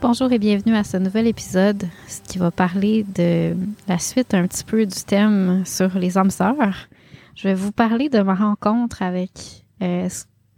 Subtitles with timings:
[0.00, 1.88] Bonjour et bienvenue à ce nouvel épisode
[2.28, 3.56] qui va parler de
[3.88, 6.88] la suite un petit peu du thème sur les âmes sœurs.
[7.34, 10.08] Je vais vous parler de ma rencontre avec euh,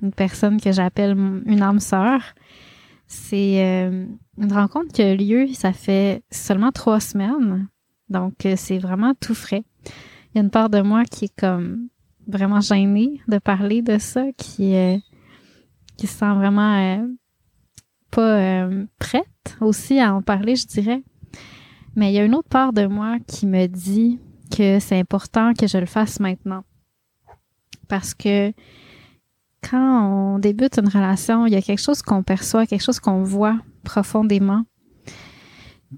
[0.03, 2.21] une personne que j'appelle une âme sœur.
[3.07, 4.05] C'est euh,
[4.37, 7.67] une rencontre qui a lieu, ça fait seulement trois semaines,
[8.11, 9.65] donc euh, c'est vraiment tout frais.
[9.87, 11.89] Il y a une part de moi qui est comme
[12.29, 14.75] vraiment gênée de parler de ça, qui,
[15.97, 17.09] qui se sent vraiment
[18.11, 21.03] pas prête aussi à en parler, je dirais.
[21.97, 24.19] Mais il y a une autre part de moi qui me dit
[24.57, 26.65] que c'est important que je le fasse maintenant.
[27.89, 28.53] Parce que
[29.63, 33.23] quand on débute une relation, il y a quelque chose qu'on perçoit, quelque chose qu'on
[33.23, 34.65] voit profondément.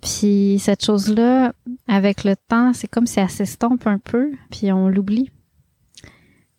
[0.00, 1.52] Puis cette chose-là,
[1.86, 5.30] avec le temps, c'est comme si elle s'estompe un peu, puis on l'oublie.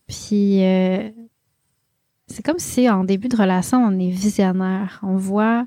[0.08, 1.10] Puis euh,
[2.28, 5.00] c'est comme si en début de relation, on est visionnaire.
[5.04, 5.66] On voit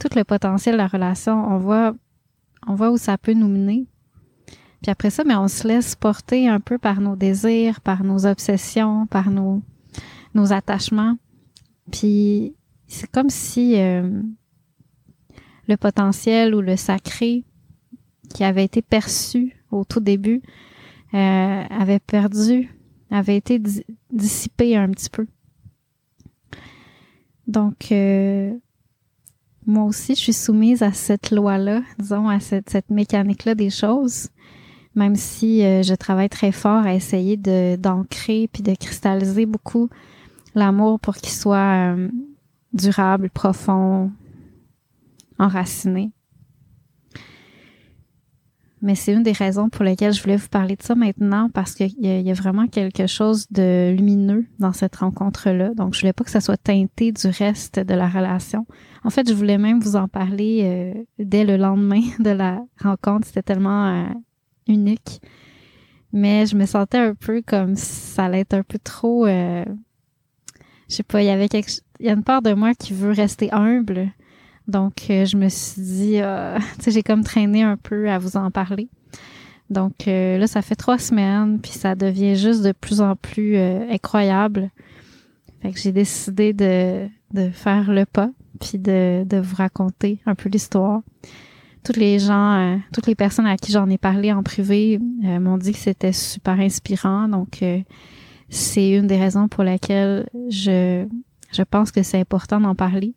[0.00, 1.32] tout le potentiel de la relation.
[1.32, 1.94] On voit,
[2.66, 3.86] on voit où ça peut nous mener.
[4.82, 8.24] Puis après ça, mais on se laisse porter un peu par nos désirs, par nos
[8.24, 9.62] obsessions, par nos,
[10.34, 11.16] nos attachements.
[11.92, 12.54] Puis
[12.86, 14.22] c'est comme si euh,
[15.68, 17.44] le potentiel ou le sacré
[18.34, 20.42] qui avait été perçu au tout début
[21.14, 22.74] euh, avait perdu,
[23.10, 23.60] avait été
[24.10, 25.26] dissipé un petit peu.
[27.50, 28.52] Donc, euh,
[29.66, 34.28] moi aussi, je suis soumise à cette loi-là, disons, à cette, mécanique-là des choses,
[34.94, 39.90] même si euh, je travaille très fort à essayer d'ancrer puis de cristalliser beaucoup
[40.54, 42.08] l'amour pour qu'il soit euh,
[42.72, 44.12] durable, profond,
[45.40, 46.12] enraciné.
[48.82, 51.74] Mais c'est une des raisons pour lesquelles je voulais vous parler de ça maintenant parce
[51.74, 55.74] qu'il y, a vraiment quelque chose de lumineux dans cette rencontre-là.
[55.74, 58.66] Donc, je voulais pas que ça soit teinté du reste de la relation.
[59.04, 63.26] En fait, je voulais même vous en parler euh, dès le lendemain de la rencontre.
[63.26, 64.08] C'était tellement euh,
[64.66, 65.20] unique.
[66.12, 69.26] Mais je me sentais un peu comme ça allait être un peu trop...
[69.26, 69.64] Euh,
[70.88, 71.70] je sais pas, il y avait quelque...
[72.00, 74.10] Il y a une part de moi qui veut rester humble
[74.70, 78.18] donc, euh, je me suis dit, euh, tu sais, j'ai comme traîné un peu à
[78.18, 78.88] vous en parler.
[79.68, 83.56] Donc euh, là, ça fait trois semaines, puis ça devient juste de plus en plus
[83.56, 84.70] incroyable.
[85.62, 90.34] Fait que j'ai décidé de, de faire le pas, puis de, de vous raconter un
[90.34, 91.02] peu l'histoire.
[91.84, 95.72] Toutes les gens, toutes les personnes à qui j'en ai parlé en privé m'ont dit
[95.72, 97.28] que c'était super inspirant.
[97.28, 97.64] Donc,
[98.48, 101.06] c'est une des raisons pour lesquelles je,
[101.52, 103.14] je pense que c'est important d'en parler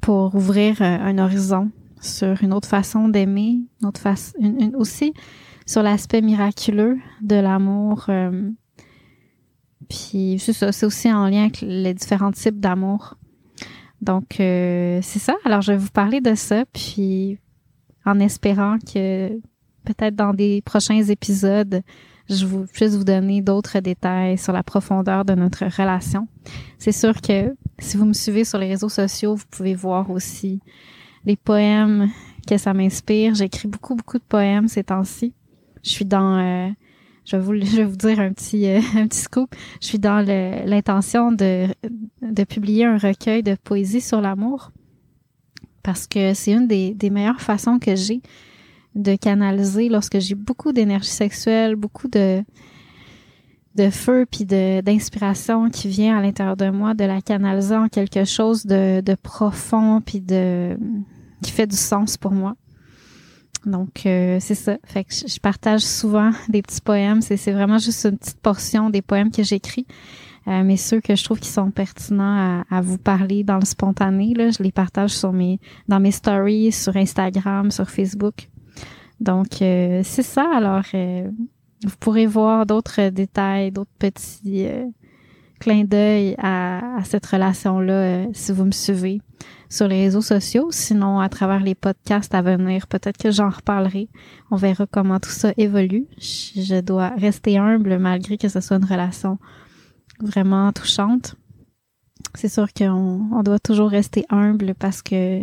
[0.00, 5.12] pour ouvrir euh, un horizon sur une autre façon d'aimer, une autre face, une, aussi
[5.66, 8.06] sur l'aspect miraculeux de l'amour.
[8.08, 8.50] Euh,
[9.88, 13.16] puis c'est ça, c'est aussi en lien avec les différents types d'amour.
[14.00, 15.34] Donc euh, c'est ça.
[15.44, 17.38] Alors je vais vous parler de ça, puis
[18.04, 19.28] en espérant que
[19.84, 21.82] peut-être dans des prochains épisodes,
[22.28, 26.28] je vous puisse vous donner d'autres détails sur la profondeur de notre relation.
[26.78, 30.60] C'est sûr que si vous me suivez sur les réseaux sociaux, vous pouvez voir aussi
[31.24, 32.10] les poèmes
[32.46, 33.34] que ça m'inspire.
[33.34, 35.34] J'écris beaucoup, beaucoup de poèmes ces temps-ci.
[35.84, 36.70] Je suis dans, euh,
[37.24, 39.54] je, vais vous, je vais vous dire un petit, euh, un petit scoop.
[39.80, 40.24] Je suis dans
[40.66, 41.68] l'intention de,
[42.22, 44.72] de publier un recueil de poésie sur l'amour
[45.82, 48.20] parce que c'est une des, des meilleures façons que j'ai
[48.94, 52.42] de canaliser lorsque j'ai beaucoup d'énergie sexuelle, beaucoup de
[53.78, 57.88] de feu puis de d'inspiration qui vient à l'intérieur de moi, de la canaliser en
[57.88, 60.76] quelque chose de, de profond puis de
[61.42, 62.54] qui fait du sens pour moi.
[63.64, 64.78] Donc euh, c'est ça.
[64.84, 67.22] Fait que je partage souvent des petits poèmes.
[67.22, 69.86] C'est c'est vraiment juste une petite portion des poèmes que j'écris.
[70.48, 74.32] Euh, mais ceux que je trouve qui sont pertinents à, vous parler dans le spontané,
[74.32, 78.48] là, je les partage sur mes dans mes stories, sur Instagram, sur Facebook.
[79.20, 80.46] Donc, euh, c'est ça.
[80.54, 80.84] Alors,
[81.84, 84.84] vous pourrez voir d'autres détails, d'autres petits euh,
[85.60, 89.20] clins d'œil à, cette relation-là si vous me suivez
[89.68, 90.68] sur les réseaux sociaux.
[90.70, 94.08] Sinon, à travers les podcasts à venir, peut-être que j'en reparlerai.
[94.50, 96.06] On verra comment tout ça évolue.
[96.18, 99.38] Je, dois rester humble malgré que ce soit une relation
[100.20, 101.36] vraiment touchante.
[102.34, 105.42] C'est sûr qu'on on doit toujours rester humble parce que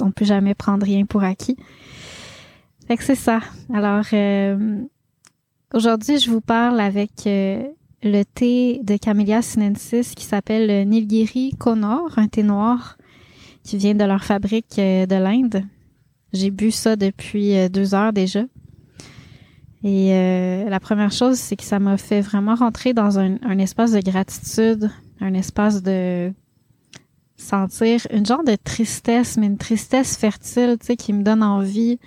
[0.00, 1.56] on peut jamais prendre rien pour acquis.
[2.86, 3.40] Fait que c'est ça.
[3.72, 4.82] Alors, euh,
[5.74, 7.62] aujourd'hui, je vous parle avec euh,
[8.02, 12.96] le thé de Camellia sinensis qui s'appelle Nilgiri Conor, un thé noir
[13.62, 15.64] qui vient de leur fabrique euh, de l'Inde.
[16.32, 18.44] J'ai bu ça depuis deux heures déjà.
[19.82, 20.10] Et
[20.68, 24.00] la première chose, c'est que ça m'a fait vraiment rentrer dans un, un, espace de
[24.00, 24.90] gratitude,
[25.20, 26.32] un espace de
[27.36, 31.98] sentir une genre de tristesse, mais une tristesse fertile, tu sais, qui me donne envie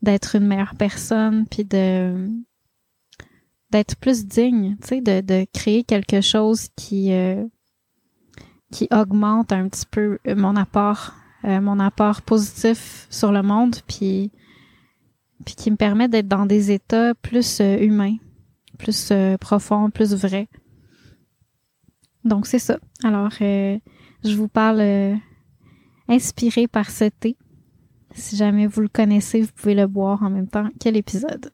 [0.00, 2.28] d'être une meilleure personne, puis de
[3.72, 7.44] d'être plus digne, tu sais, de, créer quelque chose qui euh,
[8.70, 11.12] qui augmente un petit peu mon apport,
[11.44, 14.30] euh, mon apport positif sur le monde, puis
[15.44, 18.16] puis qui me permet d'être dans des états plus euh, humains,
[18.78, 20.48] plus profonds, plus vrais.
[22.24, 22.78] Donc c'est ça.
[23.02, 25.18] Alors je vous parle
[26.08, 27.36] inspiré par ce thé
[28.14, 31.50] si jamais vous le connaissez, vous pouvez le boire en même temps que l'épisode.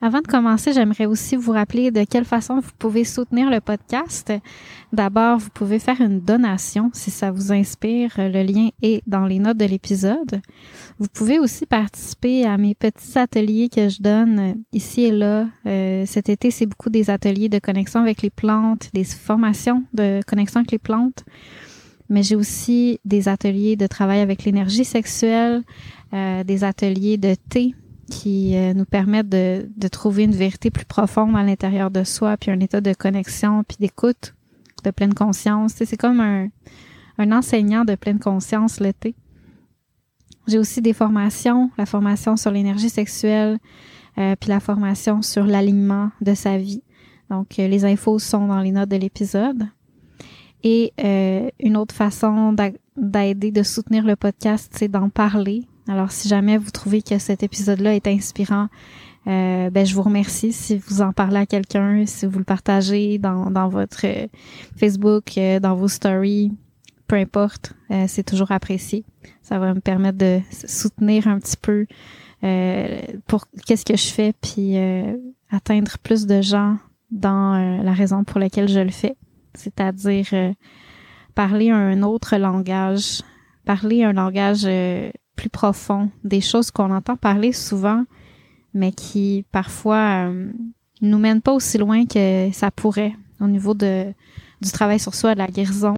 [0.00, 4.32] Avant de commencer, j'aimerais aussi vous rappeler de quelle façon vous pouvez soutenir le podcast.
[4.92, 8.12] D'abord, vous pouvez faire une donation si ça vous inspire.
[8.16, 10.40] Le lien est dans les notes de l'épisode.
[11.00, 15.48] Vous pouvez aussi participer à mes petits ateliers que je donne ici et là.
[15.66, 20.20] Euh, cet été, c'est beaucoup des ateliers de connexion avec les plantes, des formations de
[20.28, 21.24] connexion avec les plantes
[22.10, 25.62] mais j'ai aussi des ateliers de travail avec l'énergie sexuelle,
[26.14, 27.74] euh, des ateliers de thé
[28.10, 32.36] qui euh, nous permettent de, de, trouver une vérité plus profonde à l'intérieur de soi,
[32.36, 34.34] puis un état de connexion, puis d'écoute,
[34.84, 35.74] de pleine conscience.
[35.76, 36.48] C'est comme un,
[37.18, 39.14] un enseignant de pleine conscience, le thé.
[40.46, 43.58] J'ai aussi des formations, la formation sur l'énergie sexuelle,
[44.16, 46.82] euh, puis la formation sur l'alignement de sa vie.
[47.30, 49.68] Donc, les infos sont dans les notes de l'épisode.
[50.64, 52.54] Et euh, une autre façon
[52.96, 55.64] d'aider, de soutenir le podcast, c'est d'en parler.
[55.88, 58.68] Alors, si jamais vous trouvez que cet épisode-là est inspirant,
[59.28, 63.18] euh, ben, je vous remercie si vous en parlez à quelqu'un, si vous le partagez
[63.18, 64.26] dans, dans votre euh,
[64.76, 66.52] Facebook, euh, dans vos stories,
[67.06, 67.72] peu importe,
[68.06, 69.02] c'est toujours apprécié.
[69.40, 71.86] Ça va me permettre de soutenir un petit peu
[73.26, 74.76] pour qu'est-ce que je fais, puis
[75.50, 76.76] atteindre plus de gens
[77.10, 79.16] dans la raison pour laquelle je le fais
[79.58, 80.52] c'est-à-dire euh,
[81.34, 83.22] parler un autre langage,
[83.64, 88.04] parler un langage euh, plus profond, des choses qu'on entend parler souvent,
[88.74, 90.50] mais qui parfois euh,
[91.00, 95.38] nous mènent pas aussi loin que ça pourrait au niveau du travail sur soi, de
[95.38, 95.94] la guérison,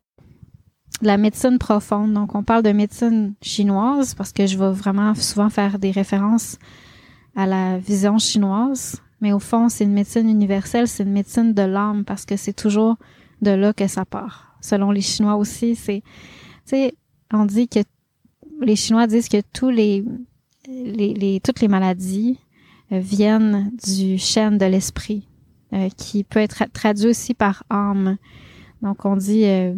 [1.02, 2.12] la médecine profonde.
[2.12, 6.58] Donc, on parle de médecine chinoise parce que je vais vraiment souvent faire des références
[7.36, 9.00] à la vision chinoise.
[9.20, 12.52] Mais au fond, c'est une médecine universelle, c'est une médecine de l'âme parce que c'est
[12.52, 12.96] toujours
[13.42, 14.56] de là que ça part.
[14.60, 16.02] Selon les Chinois aussi, c'est,
[16.66, 16.94] tu sais,
[17.32, 17.80] on dit que
[18.60, 20.04] les Chinois disent que tous les,
[21.42, 22.38] toutes les maladies
[22.92, 25.28] euh, viennent du chêne de l'esprit,
[25.72, 28.18] euh, qui peut être traduit aussi par âme.
[28.82, 29.74] Donc on dit euh,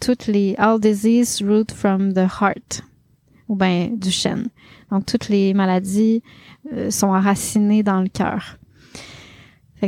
[0.00, 2.82] toutes les all disease root from the heart
[3.48, 4.48] ou ben du chêne.
[4.90, 6.22] Donc toutes les maladies
[6.88, 8.58] sont enracinées dans le cœur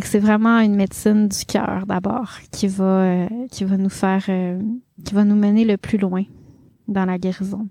[0.05, 4.61] c'est vraiment une médecine du cœur d'abord qui va euh, qui va nous faire euh,
[5.05, 6.25] qui va nous mener le plus loin
[6.89, 7.69] dans la guérison.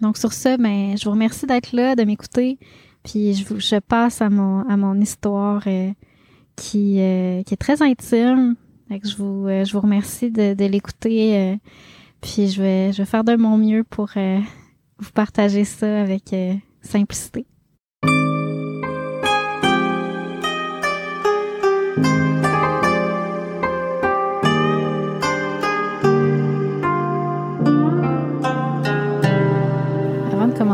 [0.00, 2.58] Donc sur ce, ben je vous remercie d'être là, de m'écouter,
[3.04, 5.90] puis je vous je passe à mon à mon histoire euh,
[6.56, 6.94] qui
[7.46, 8.56] qui est très intime.
[8.90, 11.58] je vous je vous remercie de, de l'écouter,
[12.20, 14.10] puis je vais je vais faire de mon mieux pour
[14.98, 16.34] vous partager ça avec
[16.82, 17.46] simplicité.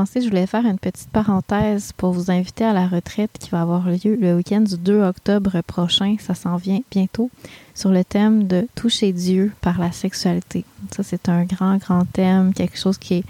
[0.05, 3.89] Je voulais faire une petite parenthèse pour vous inviter à la retraite qui va avoir
[3.89, 6.17] lieu le week-end du 2 octobre prochain.
[6.19, 7.31] Ça s'en vient bientôt
[7.75, 10.65] sur le thème de toucher Dieu par la sexualité.
[10.91, 13.25] Ça, c'est un grand, grand thème, quelque chose qui est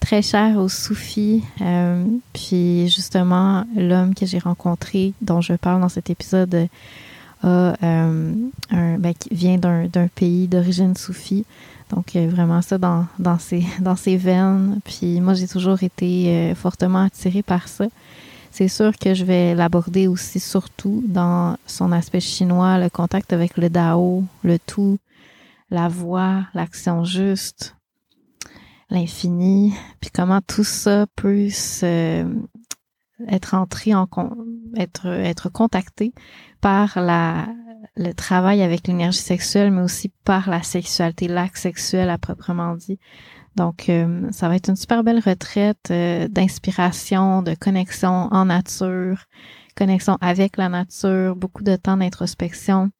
[0.00, 1.42] très cher aux soufis.
[1.60, 6.68] Euh, puis justement, l'homme que j'ai rencontré, dont je parle dans cet épisode,
[7.44, 7.72] euh,
[8.70, 11.44] ben, vient d'un pays d'origine soufie.
[11.90, 14.80] Donc euh, vraiment ça dans, dans, ses, dans ses veines.
[14.84, 17.86] Puis moi, j'ai toujours été fortement attirée par ça.
[18.50, 23.56] C'est sûr que je vais l'aborder aussi surtout dans son aspect chinois, le contact avec
[23.56, 24.98] le Dao, le tout,
[25.70, 27.76] la voix, l'action juste,
[28.90, 31.48] l'infini, puis comment tout ça peut
[33.28, 34.08] être entré en
[34.76, 36.12] être être contacté
[36.60, 37.46] par la
[37.96, 42.98] le travail avec l'énergie sexuelle, mais aussi par la sexualité, l'acte sexuel à proprement dit.
[43.56, 49.24] Donc, euh, ça va être une super belle retraite euh, d'inspiration, de connexion en nature,
[49.76, 52.90] connexion avec la nature, beaucoup de temps d'introspection,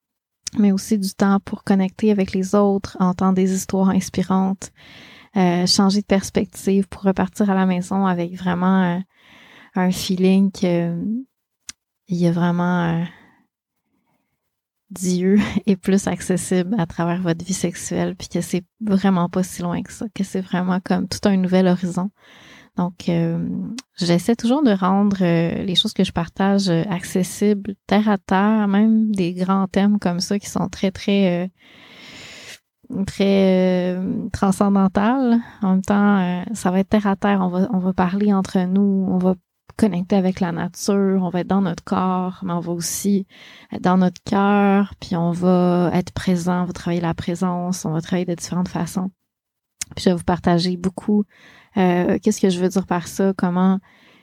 [0.59, 4.73] mais aussi du temps pour connecter avec les autres, entendre des histoires inspirantes,
[5.37, 9.01] euh, changer de perspective pour repartir à la maison avec vraiment
[9.77, 10.97] un feeling que
[12.09, 13.05] il y a vraiment
[14.91, 19.63] Dieu est plus accessible à travers votre vie sexuelle, puis que c'est vraiment pas si
[19.63, 22.11] loin que ça, que c'est vraiment comme tout un nouvel horizon.
[22.79, 23.45] Donc, euh,
[23.97, 28.69] j'essaie toujours de rendre euh, les choses que je partage euh, accessibles, terre à terre,
[28.69, 31.51] même des grands thèmes comme ça qui sont très, très,
[33.05, 34.01] très
[34.33, 35.41] transcendantales.
[35.61, 37.41] En même temps, ça va être terre à terre.
[37.43, 39.35] On va, on va parler entre nous, on va
[39.79, 43.27] connecter avec la nature, on va être dans notre corps, mais on va aussi
[43.73, 47.93] être dans notre cœur, puis on va être présent, on va travailler la présence, on
[47.93, 49.11] va travailler de différentes façons.
[49.95, 51.25] Puis je vais vous partager beaucoup
[51.77, 53.79] euh, qu'est-ce que je veux dire par ça, comment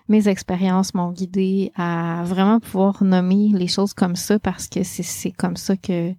[0.07, 5.31] mes expériences m'ont guidé à vraiment pouvoir nommer les choses comme ça parce que c'est
[5.31, 6.13] comme ça que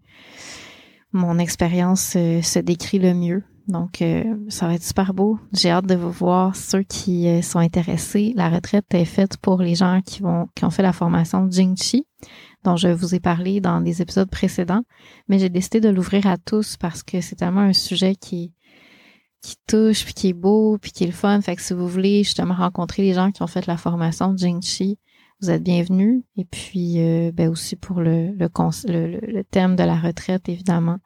[1.13, 3.45] mon expérience euh, se décrit le mieux.
[3.69, 5.39] Donc, euh, ça va être super beau.
[5.53, 8.33] J'ai hâte de vous voir ceux qui euh, sont intéressés.
[8.37, 12.07] La retraite est faite pour les gens qui vont qui ont fait la formation Jingchi,
[12.63, 14.83] dont je vous ai parlé dans des épisodes précédents.
[15.29, 18.53] Mais j'ai décidé de l'ouvrir à tous parce que c'est tellement un sujet qui
[19.43, 21.41] qui touche, puis qui est beau, puis qui est le fun.
[21.41, 24.99] Fait que si vous voulez justement rencontrer les gens qui ont fait la formation Jingchi,
[25.41, 26.23] vous êtes bienvenus.
[26.37, 30.99] Et puis, euh, ben aussi pour le, le, le thème de la retraite, évidemment.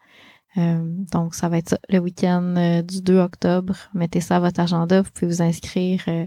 [0.56, 0.78] Euh,
[1.12, 3.76] donc, ça va être le week-end euh, du 2 octobre.
[3.94, 5.02] Mettez ça à votre agenda.
[5.02, 6.02] Vous pouvez vous inscrire.
[6.08, 6.26] Euh,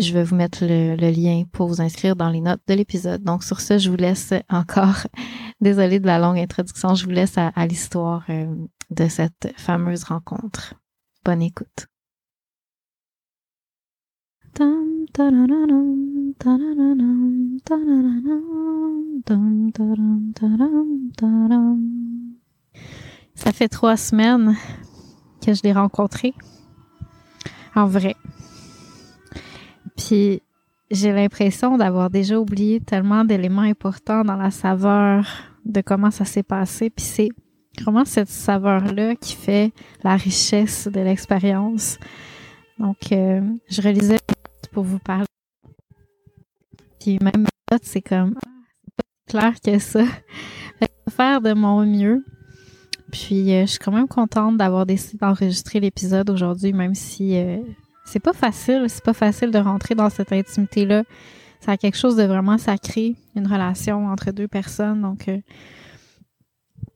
[0.00, 3.22] je vais vous mettre le, lien pour vous inscrire dans les notes de l'épisode.
[3.22, 5.06] Donc, sur ce, je vous laisse encore.
[5.60, 6.94] Désolée de la longue introduction.
[6.94, 8.26] Je vous laisse à, l'histoire
[8.90, 10.74] de cette fameuse rencontre.
[11.24, 11.86] Bonne écoute.
[23.34, 24.56] Ça fait trois semaines
[25.44, 26.34] que je l'ai rencontré.
[27.74, 28.14] En vrai.
[29.96, 30.42] Puis
[30.90, 35.26] j'ai l'impression d'avoir déjà oublié tellement d'éléments importants dans la saveur
[35.64, 36.90] de comment ça s'est passé.
[36.90, 37.28] Puis c'est
[37.80, 39.72] vraiment cette saveur-là qui fait
[40.02, 41.98] la richesse de l'expérience.
[42.78, 44.20] Donc, euh, je relisais
[44.72, 45.26] pour vous parler.
[47.00, 47.46] Puis même
[47.82, 48.48] c'est comme ah,
[48.84, 50.04] c'est pas clair que ça.
[51.10, 52.24] Faire de mon mieux
[53.14, 57.58] puis euh, je suis quand même contente d'avoir décidé d'enregistrer l'épisode aujourd'hui, même si euh,
[58.04, 61.04] c'est pas facile, c'est pas facile de rentrer dans cette intimité-là.
[61.60, 65.00] Ça a quelque chose de vraiment sacré, une relation entre deux personnes.
[65.00, 65.38] Donc euh,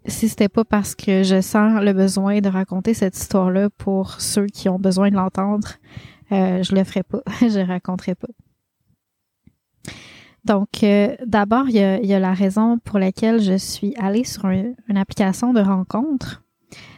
[0.06, 4.46] si c'était pas parce que je sens le besoin de raconter cette histoire-là pour ceux
[4.46, 5.68] qui ont besoin de l'entendre,
[6.32, 8.28] je le ferais pas, je raconterais pas.
[10.44, 14.96] Donc, euh, d'abord, il y, a, la raison pour laquelle je suis allée sur une
[14.96, 16.42] application de rencontre.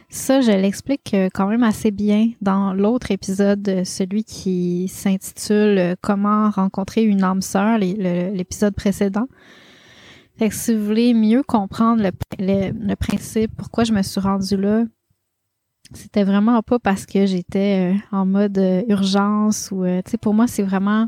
[0.09, 5.95] Ça, je l'explique euh, quand même assez bien dans l'autre épisode, celui qui s'intitule euh,
[6.01, 9.27] Comment rencontrer une âme sœur, l'épisode précédent.
[10.37, 12.03] Fait que si vous voulez mieux comprendre
[12.39, 14.83] le, principe, pourquoi je me suis rendue là,
[15.93, 20.63] c'était vraiment pas parce que j'étais en mode urgence ou, tu sais, pour moi, c'est
[20.63, 21.07] vraiment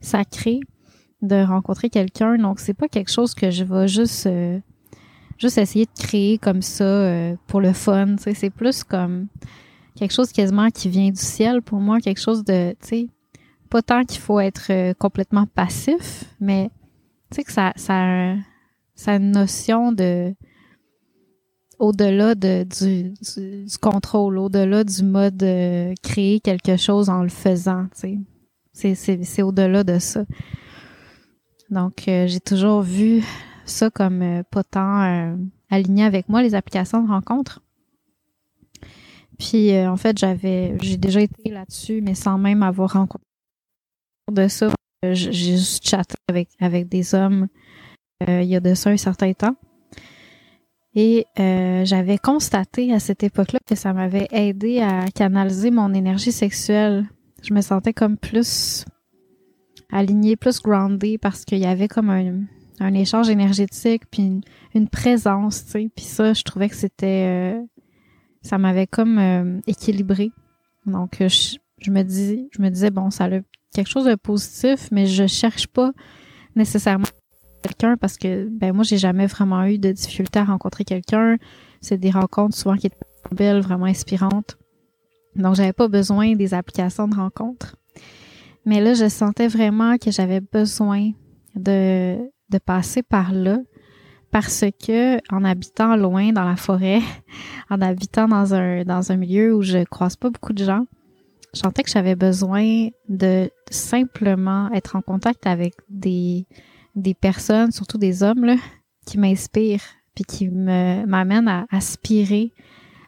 [0.00, 0.60] sacré
[1.24, 2.36] de rencontrer quelqu'un.
[2.38, 4.60] Donc, c'est pas quelque chose que je vais juste, euh,
[5.38, 8.16] juste essayer de créer comme ça euh, pour le fun.
[8.18, 9.26] C'est plus comme
[9.96, 13.08] quelque chose quasiment qui vient du ciel pour moi, quelque chose de, tu sais,
[13.70, 16.70] pas tant qu'il faut être euh, complètement passif, mais
[17.30, 18.34] tu sais que ça, ça,
[19.06, 20.34] a une notion de
[21.80, 25.44] au-delà de, du, du, contrôle, au-delà du mode
[26.02, 28.18] créer quelque chose en le faisant, tu sais.
[28.74, 30.24] C'est au-delà de ça.
[31.74, 33.22] Donc, euh, j'ai toujours vu
[33.66, 35.36] ça comme euh, pas tant
[35.70, 37.60] aligné avec moi, les applications de rencontres.
[39.38, 43.26] Puis, en fait, j'avais, j'ai déjà été là-dessus, mais sans même avoir rencontré
[44.30, 44.72] de ça.
[45.02, 47.48] J'ai juste chatté avec, avec des hommes
[48.26, 49.56] il y a de ça un certain temps.
[50.94, 56.30] Et euh, j'avais constaté à cette époque-là que ça m'avait aidé à canaliser mon énergie
[56.30, 57.06] sexuelle.
[57.42, 58.84] Je me sentais comme plus
[59.90, 62.40] alignée, plus groundée parce qu'il y avait comme un,
[62.80, 64.42] un échange énergétique puis
[64.74, 65.90] une, présence, tu sais.
[65.94, 67.54] Puis ça, je trouvais que c'était...
[67.56, 67.62] Euh,
[68.42, 70.30] ça m'avait comme euh, équilibré.
[70.84, 73.40] Donc, je, je, me dis, je me disais, bon, ça a
[73.74, 75.92] quelque chose de positif, mais je cherche pas
[76.56, 77.06] nécessairement
[77.62, 81.36] quelqu'un parce que ben moi j'ai jamais vraiment eu de difficulté à rencontrer quelqu'un.
[81.80, 82.96] C'est des rencontres souvent qui étaient
[83.32, 84.58] belles, vraiment inspirantes.
[85.34, 87.76] Donc j'avais pas besoin des applications de rencontres.
[88.66, 91.10] Mais là je sentais vraiment que j'avais besoin
[91.54, 92.16] de
[92.50, 93.58] de passer par là
[94.30, 97.00] parce que en habitant loin dans la forêt,
[97.70, 100.86] en habitant dans un dans un milieu où je croise pas beaucoup de gens,
[101.54, 106.46] je sentais que j'avais besoin de simplement être en contact avec des
[106.94, 108.56] des personnes, surtout des hommes, là,
[109.06, 112.52] qui m'inspirent puis qui me m'amènent à aspirer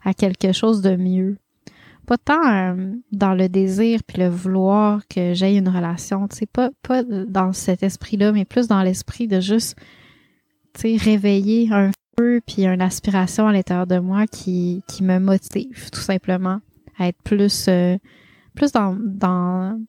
[0.05, 1.39] à quelque chose de mieux.
[2.07, 6.47] Pas tant euh, dans le désir puis le vouloir que j'aie une relation, tu sais,
[6.47, 9.77] pas, pas dans cet esprit-là, mais plus dans l'esprit de juste,
[10.75, 15.19] tu sais, réveiller un feu puis une aspiration à l'intérieur de moi qui, qui me
[15.19, 16.61] motive, tout simplement,
[16.99, 17.97] à être plus, euh,
[18.55, 19.81] plus dans, dans,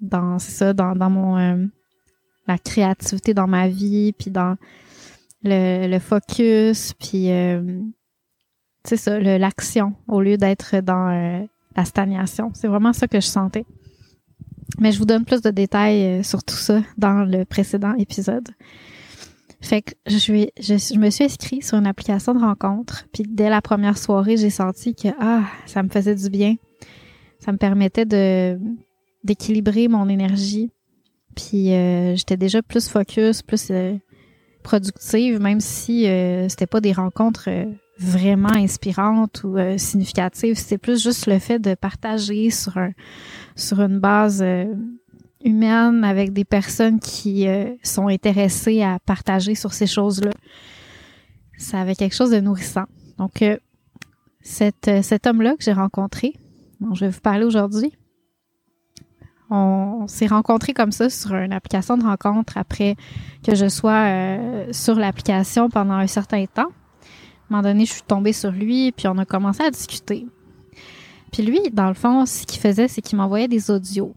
[0.00, 1.66] dans, ça, dans, dans mon, euh,
[2.46, 4.56] la créativité dans ma vie, puis dans
[5.42, 7.80] le, le focus, puis euh,
[8.84, 11.44] c'est ça, l'action au lieu d'être dans euh,
[11.76, 12.50] la stagnation.
[12.54, 13.64] C'est vraiment ça que je sentais.
[14.78, 18.48] Mais je vous donne plus de détails euh, sur tout ça dans le précédent épisode.
[19.60, 23.48] Fait que je, vais, je, me suis inscrite sur une application de rencontre, puis dès
[23.48, 26.56] la première soirée, j'ai senti que ah, ça me faisait du bien.
[27.38, 28.58] Ça me permettait de
[29.24, 30.70] d'équilibrer mon énergie,
[31.34, 33.96] puis euh, j'étais déjà plus focus, plus euh,
[34.62, 37.48] productive, même si euh, c'était pas des rencontres
[37.98, 40.56] vraiment inspirantes ou significatives.
[40.56, 42.92] C'était plus juste le fait de partager sur un
[43.54, 44.44] sur une base
[45.42, 47.46] humaine avec des personnes qui
[47.82, 50.32] sont intéressées à partager sur ces choses-là.
[51.56, 52.84] Ça avait quelque chose de nourrissant.
[53.16, 53.42] Donc
[54.42, 56.34] cet, cet homme-là que j'ai rencontré,
[56.80, 57.92] dont je vais vous parler aujourd'hui,
[59.50, 62.96] on, s'est rencontrés comme ça sur une application de rencontre après
[63.44, 66.70] que je sois euh, sur l'application pendant un certain temps.
[67.48, 70.26] Un moment donné, je suis tombée sur lui, puis on a commencé à discuter.
[71.32, 74.14] Puis lui, dans le fond, ce qu'il faisait, c'est qu'il m'envoyait des audios.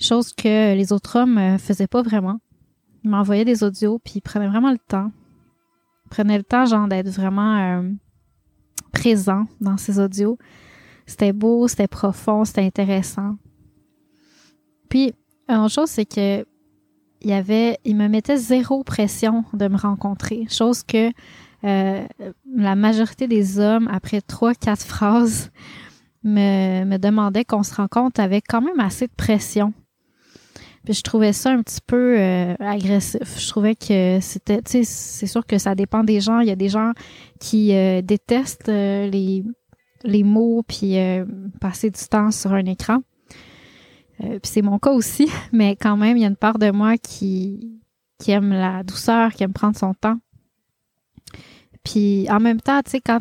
[0.00, 2.40] Chose que les autres hommes ne euh, faisaient pas vraiment.
[3.04, 5.12] Il m'envoyait des audios, puis il prenait vraiment le temps.
[6.06, 7.90] Il prenait le temps, genre, d'être vraiment euh,
[8.92, 10.38] présent dans ses audios.
[11.06, 13.36] C'était beau, c'était profond, c'était intéressant.
[14.88, 15.14] Puis,
[15.48, 16.44] une autre chose, c'est que
[17.22, 21.10] il y avait, il me mettait zéro pression de me rencontrer, chose que
[21.64, 22.06] euh,
[22.54, 25.50] la majorité des hommes, après trois, quatre phrases,
[26.22, 29.72] me, demandaient qu'on se rencontre avec quand même assez de pression.
[30.84, 33.38] Puis je trouvais ça un petit peu euh, agressif.
[33.38, 36.40] Je trouvais que c'était, tu sais, c'est sûr que ça dépend des gens.
[36.40, 36.92] Il y a des gens
[37.38, 39.44] qui euh, détestent les,
[40.04, 40.96] les mots puis
[41.60, 42.98] passer du temps sur un écran.
[44.18, 46.96] Puis c'est mon cas aussi, mais quand même, il y a une part de moi
[46.96, 47.80] qui,
[48.18, 50.18] qui aime la douceur, qui aime prendre son temps.
[51.84, 53.20] Puis en même temps, tu sais, quand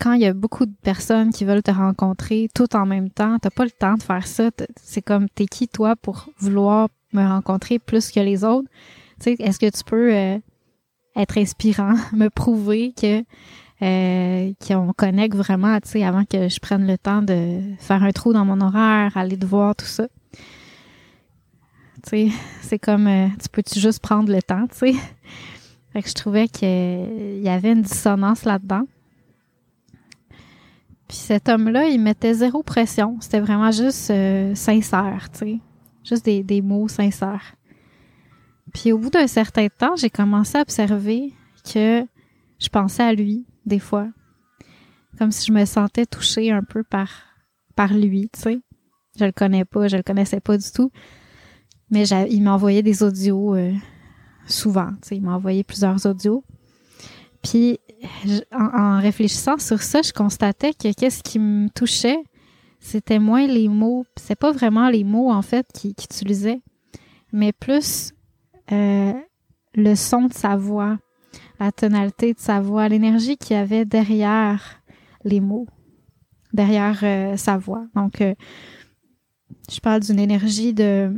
[0.00, 3.38] quand il y a beaucoup de personnes qui veulent te rencontrer tout en même temps,
[3.40, 4.50] t'as pas le temps de faire ça.
[4.80, 8.68] C'est comme t'es qui toi pour vouloir me rencontrer plus que les autres?
[9.20, 10.38] Tu sais, est-ce que tu peux euh,
[11.16, 13.24] être inspirant, me prouver que
[13.80, 18.10] euh, qu'on connecte vraiment, tu sais, avant que je prenne le temps de faire un
[18.10, 20.06] trou dans mon horaire, aller te voir tout ça?
[22.62, 24.94] C'est comme, euh, tu peux-tu juste prendre le temps, tu sais?
[25.92, 28.84] Fait que je trouvais qu'il y avait une dissonance là-dedans.
[31.08, 33.16] Puis cet homme-là, il mettait zéro pression.
[33.20, 35.58] C'était vraiment juste euh, sincère, tu sais.
[36.04, 37.54] Juste des, des mots sincères.
[38.74, 41.32] Puis au bout d'un certain temps, j'ai commencé à observer
[41.72, 42.04] que
[42.58, 44.08] je pensais à lui, des fois.
[45.18, 47.08] Comme si je me sentais touchée un peu par,
[47.74, 48.60] par lui, tu sais.
[49.18, 50.92] Je le connais pas, je le connaissais pas du tout.
[51.90, 53.72] Mais il m'a envoyé des audios euh,
[54.48, 54.90] souvent.
[55.10, 56.44] Il m'a envoyé plusieurs audios.
[57.42, 57.78] Puis,
[58.52, 62.18] en, réfléchissant sur ça, je constatais que qu'est-ce qui me touchait,
[62.80, 64.04] c'était moins les mots.
[64.16, 66.60] C'est pas vraiment les mots, en fait, qu'il utilisait,
[67.32, 68.12] mais plus
[68.72, 69.12] euh,
[69.74, 70.98] le son de sa voix,
[71.60, 74.82] la tonalité de sa voix, l'énergie qu'il y avait derrière
[75.24, 75.66] les mots,
[76.52, 77.86] derrière euh, sa voix.
[77.94, 78.34] Donc, euh,
[79.70, 81.12] je parle d'une énergie de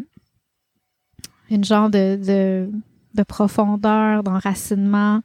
[1.50, 2.70] une genre de, de,
[3.14, 5.22] de profondeur, d'enracinement,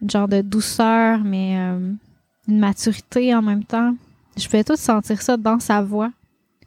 [0.00, 1.92] une genre de douceur, mais euh,
[2.48, 3.94] une maturité en même temps.
[4.36, 6.12] Je pouvais tout sentir ça dans sa voix,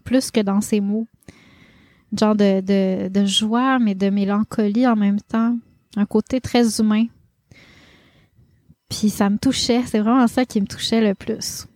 [0.04, 1.08] plus que dans ses mots.
[2.12, 5.58] Une genre de, de, de joie, mais de mélancolie en même temps.
[5.96, 7.06] Un côté très humain.
[8.90, 11.68] Puis ça me touchait, c'est vraiment ça qui me touchait le plus.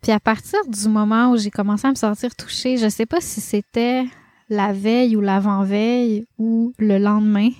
[0.00, 3.20] Puis à partir du moment où j'ai commencé à me sentir touchée, je sais pas
[3.20, 4.04] si c'était
[4.48, 7.50] la veille ou l'avant-veille ou le lendemain,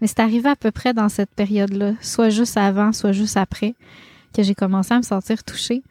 [0.00, 3.74] mais c'est arrivé à peu près dans cette période-là, soit juste avant, soit juste après,
[4.34, 5.82] que j'ai commencé à me sentir touchée.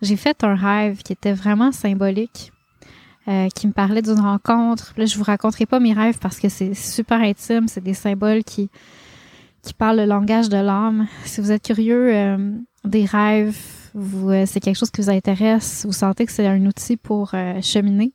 [0.00, 2.52] J'ai fait un rêve qui était vraiment symbolique,
[3.28, 4.94] euh, qui me parlait d'une rencontre.
[4.96, 8.42] Là, je vous raconterai pas mes rêves parce que c'est super intime, c'est des symboles
[8.44, 8.68] qui
[9.62, 11.06] qui parlent le langage de l'âme.
[11.24, 12.52] Si vous êtes curieux euh,
[12.84, 13.56] des rêves,
[13.94, 17.30] vous, euh, c'est quelque chose qui vous intéresse, vous sentez que c'est un outil pour
[17.62, 18.12] cheminer,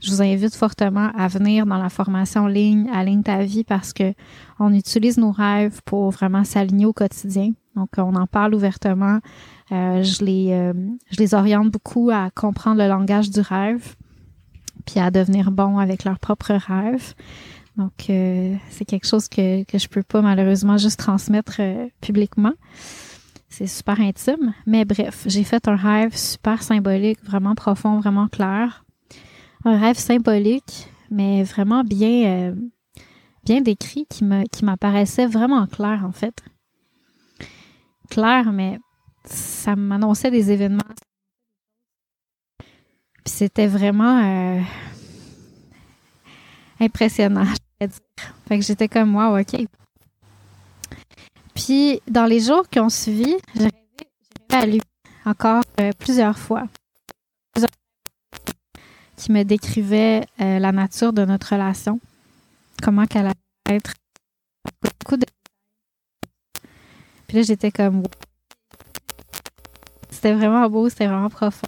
[0.00, 4.14] je vous invite fortement à venir dans la formation ligne Aligne ta vie parce que
[4.60, 7.52] on utilise nos rêves pour vraiment s'aligner au quotidien.
[7.74, 9.20] Donc, on en parle ouvertement.
[9.72, 10.72] Euh, je les euh,
[11.10, 13.96] je les oriente beaucoup à comprendre le langage du rêve,
[14.86, 17.14] puis à devenir bon avec leurs propres rêves.
[17.76, 21.60] Donc, euh, c'est quelque chose que, que je peux pas malheureusement juste transmettre
[22.00, 22.54] publiquement.
[23.48, 24.54] C'est super intime.
[24.66, 28.84] Mais bref, j'ai fait un rêve super symbolique, vraiment profond, vraiment clair
[29.68, 32.54] un rêve symbolique, mais vraiment bien, euh,
[33.44, 36.42] bien décrit, qui me, qui m'apparaissait vraiment clair, en fait.
[38.10, 38.78] Clair, mais
[39.24, 40.82] ça m'annonçait des événements.
[42.58, 44.60] Puis c'était vraiment euh,
[46.80, 48.00] impressionnant, je vais dire.
[48.48, 49.66] Fait que j'étais comme, wow, OK.
[51.54, 53.72] Puis, dans les jours qui ont suivi, j'ai rêvé,
[54.50, 54.80] à lui
[55.26, 56.68] encore euh, plusieurs fois
[59.18, 62.00] qui me décrivait euh, la nature de notre relation,
[62.82, 63.34] comment qu'elle allait
[63.76, 63.92] être.
[64.82, 65.26] Beaucoup de...
[67.26, 68.04] Puis là, j'étais comme...
[70.10, 71.66] C'était vraiment beau, c'était vraiment profond.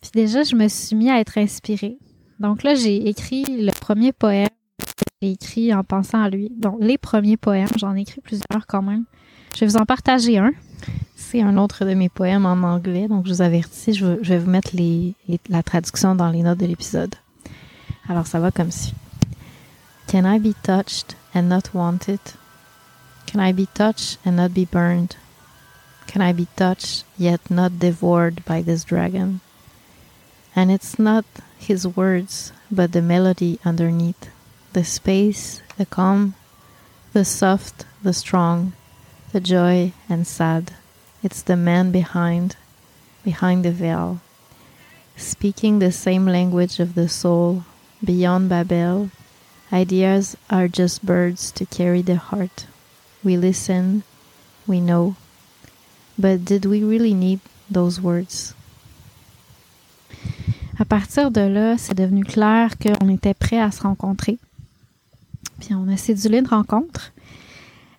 [0.00, 1.98] Puis déjà, je me suis mis à être inspirée.
[2.38, 4.48] Donc là, j'ai écrit le premier poème
[5.22, 6.50] j'ai écrit en pensant à lui.
[6.50, 9.04] Donc, les premiers poèmes, j'en ai écrit plusieurs quand même.
[9.54, 10.50] Je vais vous en partager un
[11.40, 14.72] un autre de mes poèmes en anglais, donc je vous avertis, je, vais vous mettre
[15.48, 17.14] la traduction dans les notes de l'épisode.
[18.08, 18.94] Alors ça va comme suit.
[20.08, 22.20] Can I be touched and not wanted?
[23.26, 25.16] Can I be touched and not be burned?
[26.06, 29.40] Can I be touched yet not devoured by this dragon?
[30.54, 31.24] And it's not
[31.58, 34.28] his words, but the melody underneath,
[34.74, 36.34] the space, the calm,
[37.14, 38.74] the soft, the strong,
[39.32, 40.72] the joy and sad.
[41.22, 42.56] It's the man behind,
[43.24, 44.20] behind the veil,
[45.16, 47.64] speaking the same language of the soul.
[48.04, 49.10] Beyond Babel,
[49.72, 52.66] ideas are just birds to carry the heart.
[53.22, 54.02] We listen,
[54.66, 55.14] we know.
[56.18, 57.40] But did we really need
[57.70, 58.54] those words?
[60.80, 64.38] À partir de là, c'est devenu clair qu'on était prêt à se rencontrer.
[65.60, 67.12] Puis on a cédulé une rencontre.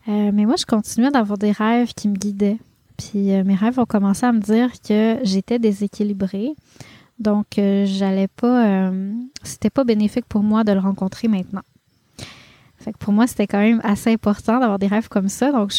[0.08, 2.58] Euh, mais moi, je continuais d'avoir des rêves qui me guidaient.
[2.98, 6.54] Puis euh, mes rêves ont commencé à me dire que j'étais déséquilibrée.
[7.20, 8.92] Donc, euh, j'allais pas.
[9.44, 11.62] C'était pas bénéfique pour moi de le rencontrer maintenant.
[12.78, 15.52] Fait que pour moi, c'était quand même assez important d'avoir des rêves comme ça.
[15.52, 15.72] Donc,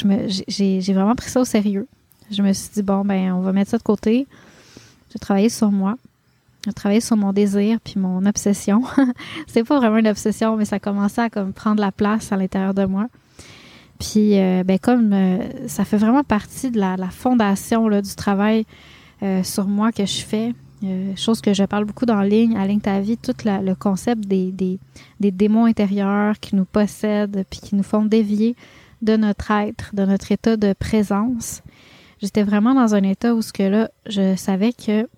[0.49, 1.87] j'ai, vraiment pris ça au sérieux.
[2.31, 4.27] Je me suis dit, bon, ben, on va mettre ça de côté.
[5.13, 5.97] J'ai travaillé sur moi.
[6.65, 8.85] J'ai travaillé sur mon désir puis mon obsession.
[9.47, 12.73] c'est pas vraiment une obsession, mais ça commençait à comme prendre la place à l'intérieur
[12.73, 13.09] de moi.
[13.99, 18.67] Puis, euh, ben, comme euh, ça fait vraiment partie de la, fondation là, du travail
[19.23, 20.53] euh, sur moi que je fais,
[21.17, 24.53] chose que je parle beaucoup dans ligne, à ligne ta vie, tout le concept des,
[24.53, 24.79] des,
[25.19, 28.55] des, démons intérieurs qui nous possèdent puis qui nous font dévier
[29.01, 31.63] de notre être, de notre état de présence.
[32.21, 35.09] J'étais vraiment dans un état où ce que là, je savais que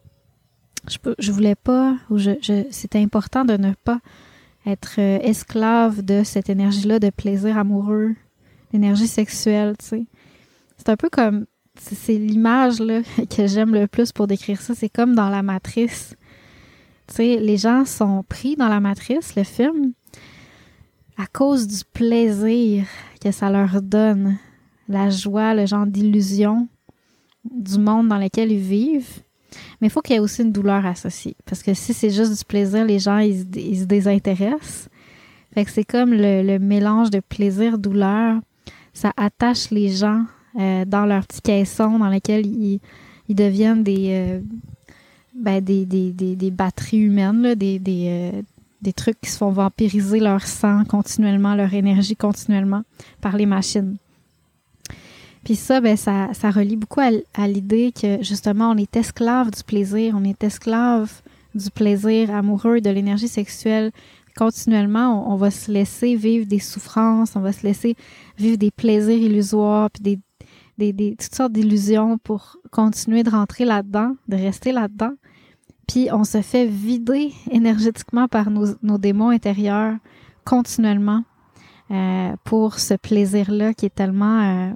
[0.86, 3.98] je, je voulais pas, ou je, je c'était important de ne pas
[4.66, 8.14] être esclave de cette énergie-là de plaisir amoureux,
[8.72, 10.06] l'énergie sexuelle, tu sais.
[10.76, 11.46] C'est un peu comme
[11.78, 13.02] c'est l'image là
[13.36, 16.14] que j'aime le plus pour décrire ça, c'est comme dans la matrice.
[17.08, 19.92] Tu sais, les gens sont pris dans la matrice, le film.
[21.16, 22.86] à cause du plaisir
[23.20, 24.38] que ça leur donne,
[24.88, 26.68] la joie, le genre d'illusion
[27.50, 29.22] du monde dans lequel ils vivent.
[29.80, 31.36] Mais il faut qu'il y ait aussi une douleur associée.
[31.44, 33.46] Parce que si c'est juste du plaisir, les gens, ils,
[33.78, 34.88] se désintéressent.
[35.54, 38.40] Fait que c'est comme le, mélange de plaisir-douleur.
[38.96, 40.24] Ça attache les gens
[40.58, 42.80] euh, dans leur petit caisson dans lequel ils,
[43.28, 44.40] deviennent des, euh,
[45.34, 48.42] ben, des, des, des, batteries humaines, des, des, euh,
[48.80, 52.84] des trucs qui se font vampiriser leur sang continuellement, leur énergie continuellement
[53.20, 53.98] par les machines.
[55.44, 59.62] Puis ça, ben, ça, ça relie beaucoup à, l'idée que justement, on est esclave du
[59.62, 61.20] plaisir, on est esclave
[61.54, 63.92] du plaisir amoureux, de l'énergie sexuelle.
[64.38, 67.94] Continuellement, on, va se laisser vivre des souffrances, on va se laisser
[68.38, 70.18] vivre des plaisirs illusoires, puis des,
[70.78, 75.14] des, des toutes sortes d'illusions pour continuer de rentrer là-dedans, de rester là-dedans.
[75.86, 79.96] Puis on se fait vider énergétiquement par nos, nos démons intérieurs
[80.44, 81.24] continuellement
[81.90, 84.72] euh, pour ce plaisir-là qui est tellement euh,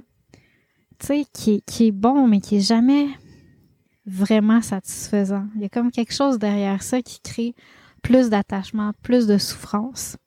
[1.33, 3.07] qui, qui est bon, mais qui est jamais
[4.05, 5.45] vraiment satisfaisant.
[5.55, 7.55] Il y a comme quelque chose derrière ça qui crée
[8.01, 10.17] plus d'attachement, plus de souffrance.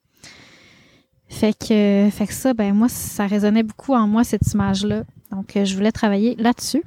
[1.34, 5.02] Fait que, fait que ça, ben moi, ça résonnait beaucoup en moi, cette image-là.
[5.32, 6.84] Donc, euh, je voulais travailler là-dessus.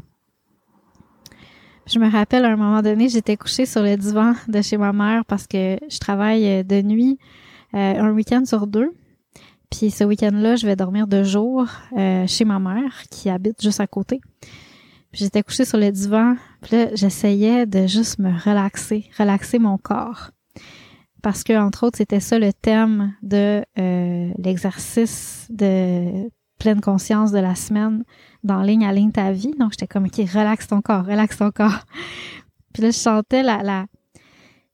[1.86, 4.94] Je me rappelle à un moment donné, j'étais couchée sur le divan de chez ma
[4.94, 7.20] mère parce que je travaille euh, de nuit
[7.76, 8.92] euh, un week-end sur deux.
[9.70, 13.82] Puis ce week-end-là, je vais dormir deux jours euh, chez ma mère qui habite juste
[13.82, 14.22] à côté.
[15.12, 20.32] J'étais couchée sur le divan, puis là, j'essayais de juste me relaxer, relaxer mon corps.
[21.22, 27.40] Parce que, entre autres, c'était ça le thème de euh, l'exercice de pleine conscience de
[27.40, 28.04] la semaine
[28.44, 29.54] dans Ligne à ligne ta vie.
[29.60, 31.80] Donc, j'étais comme, OK, relaxe ton corps, relaxe ton corps.
[32.74, 33.86] Puis là, je chantais la, la,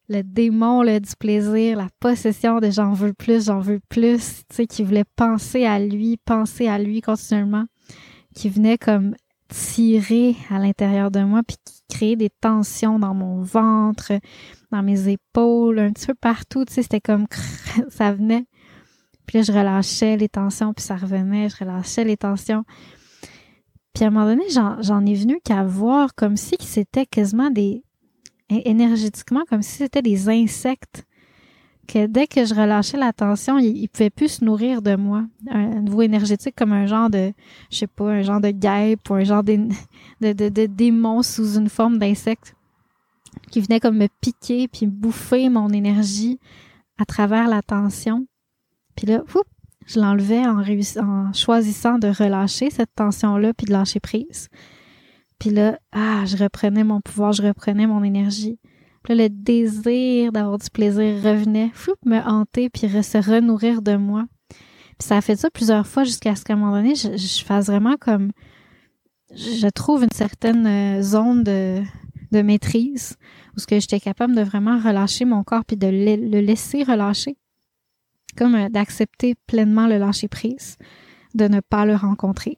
[0.09, 4.55] le démon là, du plaisir, la possession de j'en veux plus, j'en veux plus, tu
[4.55, 7.65] sais, qui voulait penser à lui, penser à lui continuellement,
[8.35, 9.15] qui venait comme
[9.49, 11.41] tirer à l'intérieur de moi,
[11.89, 14.13] créait des tensions dans mon ventre,
[14.71, 17.27] dans mes épaules, un petit peu partout, tu sais, c'était comme
[17.89, 18.45] ça venait.
[19.25, 22.63] Puis là, je relâchais les tensions, puis ça revenait, je relâchais les tensions.
[23.93, 27.83] Puis à un moment donné, j'en ai venu qu'à voir comme si c'était quasiment des,
[28.49, 31.05] énergétiquement comme si c'était des insectes
[31.87, 35.25] que dès que je relâchais la tension, ils, ne pouvaient plus se nourrir de moi.
[35.49, 37.33] Un, niveau énergétique comme un genre de,
[37.69, 39.43] je sais pas, un genre de guêpe ou un genre
[40.21, 42.55] de, démon sous une forme d'insecte
[43.51, 46.39] qui venait comme me piquer puis bouffer mon énergie
[46.99, 48.27] à travers la tension.
[48.95, 49.23] Puis là,
[49.87, 50.63] je l'enlevais en,
[51.01, 54.49] en choisissant de relâcher cette tension-là puis de lâcher prise.
[55.39, 58.59] Puis là, ah, je reprenais mon pouvoir, je reprenais mon énergie.
[59.09, 61.71] Le désir d'avoir du plaisir revenait,
[62.05, 64.25] me hanter, puis se renourrir de moi.
[64.97, 67.67] Puis ça a fait ça plusieurs fois jusqu'à ce qu'à un moment donné, je, fasse
[67.67, 68.31] vraiment comme...
[69.35, 71.83] Je trouve une certaine euh, zone de,
[72.31, 73.17] maîtrise
[73.55, 77.35] où ce que j'étais capable de vraiment relâcher mon corps puis de le, laisser relâcher.
[78.37, 80.77] Comme euh, d'accepter pleinement le lâcher prise,
[81.35, 82.57] de ne pas le rencontrer.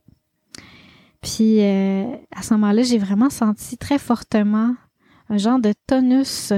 [1.22, 2.06] Puis euh,
[2.36, 4.76] à ce moment-là, j'ai vraiment senti très fortement
[5.30, 6.54] un genre de tonus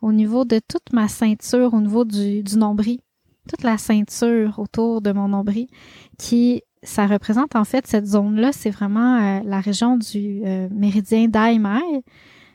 [0.00, 3.00] au niveau de toute ma ceinture, au niveau du, du nombril,
[3.48, 5.66] toute la ceinture autour de mon nombril,
[6.18, 11.26] qui ça représente en fait cette zone-là, c'est vraiment euh, la région du euh, méridien
[11.26, 12.04] d'Aimai,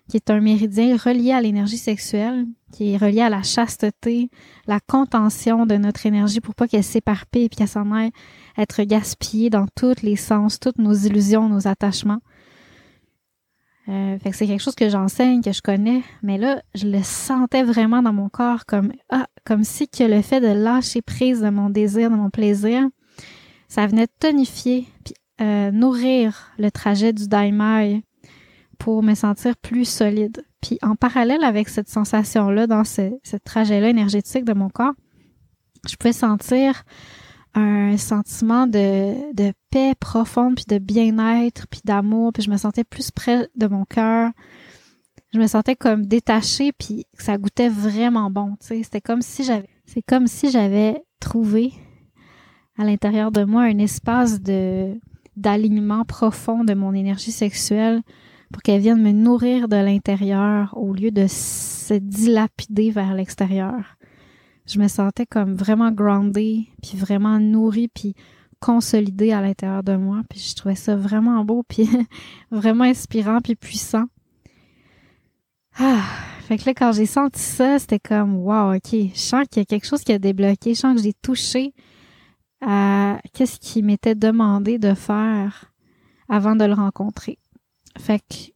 [0.10, 4.30] qui est un méridien relié à l'énergie sexuelle, qui est relié à la chasteté,
[4.68, 8.12] la contention de notre énergie pour pas qu'elle s'éparpille et qu'elle s'en aille
[8.58, 12.20] être gaspillée dans tous les sens, toutes nos illusions, nos attachements.
[13.90, 17.04] Euh, fait que c'est quelque chose que j'enseigne, que je connais, mais là, je le
[17.04, 21.42] sentais vraiment dans mon corps comme ah, comme si que le fait de lâcher prise
[21.42, 22.88] de mon désir, de mon plaisir,
[23.68, 28.04] ça venait tonifier puis euh, nourrir le trajet du daimai
[28.78, 30.46] pour me sentir plus solide.
[30.62, 34.94] Puis en parallèle avec cette sensation-là, dans ce, ce trajet-là énergétique de mon corps,
[35.90, 36.84] je pouvais sentir
[37.56, 39.54] un sentiment de, de
[40.00, 44.32] profonde, puis de bien-être, puis d'amour, puis je me sentais plus près de mon cœur.
[45.34, 48.56] Je me sentais comme détachée, puis ça goûtait vraiment bon.
[48.60, 51.74] C'était comme si j'avais, c'est comme si j'avais trouvé
[52.78, 55.00] à l'intérieur de moi un espace de
[55.36, 58.04] d'alignement profond de mon énergie sexuelle
[58.52, 63.98] pour qu'elle vienne me nourrir de l'intérieur au lieu de se dilapider vers l'extérieur
[64.66, 68.16] je me sentais comme vraiment groundée, puis vraiment nourrie, puis
[68.64, 70.22] consolidée à l'intérieur de moi.
[70.30, 71.90] Puis je trouvais ça vraiment beau, puis
[72.52, 74.06] vraiment inspirant, puis puissant.
[75.78, 76.04] Ah,
[76.48, 79.64] fait que là, quand j'ai senti ça, c'était comme, wow, ok, je sens qu'il y
[79.64, 81.74] a quelque chose qui a débloqué, je sens que j'ai touché
[82.62, 85.74] à qu'est-ce qu'il m'était demandé de faire
[86.30, 87.40] avant de le rencontrer.
[88.00, 88.54] Fait que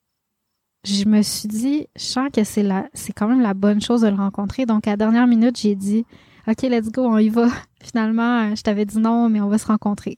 [0.85, 4.07] je me suis dit, je sens que c'est c'est quand même la bonne chose de
[4.07, 4.65] le rencontrer.
[4.65, 6.05] Donc, à la dernière minute, j'ai dit,
[6.47, 7.49] OK, let's go, on y va.
[7.83, 10.17] Finalement, je t'avais dit non, mais on va se rencontrer.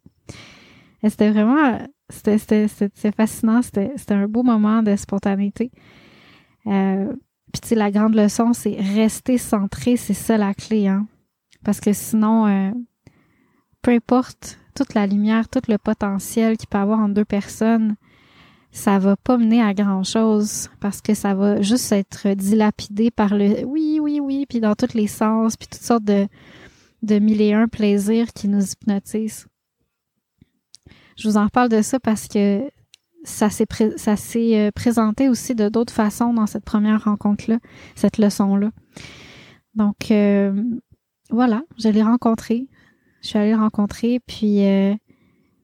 [1.03, 2.67] C'était vraiment, c'était,
[3.15, 3.61] fascinant.
[3.61, 5.71] C'était, c'était un beau moment de spontanéité.
[6.67, 7.13] Euh,
[7.51, 11.07] puis, tu sais, la grande leçon, c'est rester centré, c'est ça la clé, hein.
[11.63, 12.71] Parce que sinon, euh,
[13.81, 17.95] peu importe toute la lumière, tout le potentiel qu'il peut avoir en deux personnes,
[18.71, 23.35] ça va pas mener à grand chose parce que ça va juste être dilapidé par
[23.35, 23.88] le oui,
[24.29, 26.27] oui, puis dans tous les sens, puis toutes sortes de,
[27.01, 29.47] de mille et un plaisirs qui nous hypnotisent.
[31.17, 32.61] Je vous en parle de ça parce que
[33.23, 33.65] ça s'est
[34.55, 37.57] euh, présenté aussi de d'autres façons dans cette première rencontre là,
[37.95, 38.69] cette leçon là.
[39.73, 40.63] Donc euh,
[41.31, 42.67] voilà, je l'ai rencontré.
[43.23, 44.93] Je suis allée le rencontrer puis euh,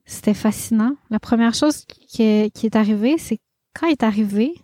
[0.05, 0.95] c'était fascinant.
[1.11, 3.39] La première chose qui est, qui est arrivée, c'est
[3.75, 4.55] quand il est arrivé,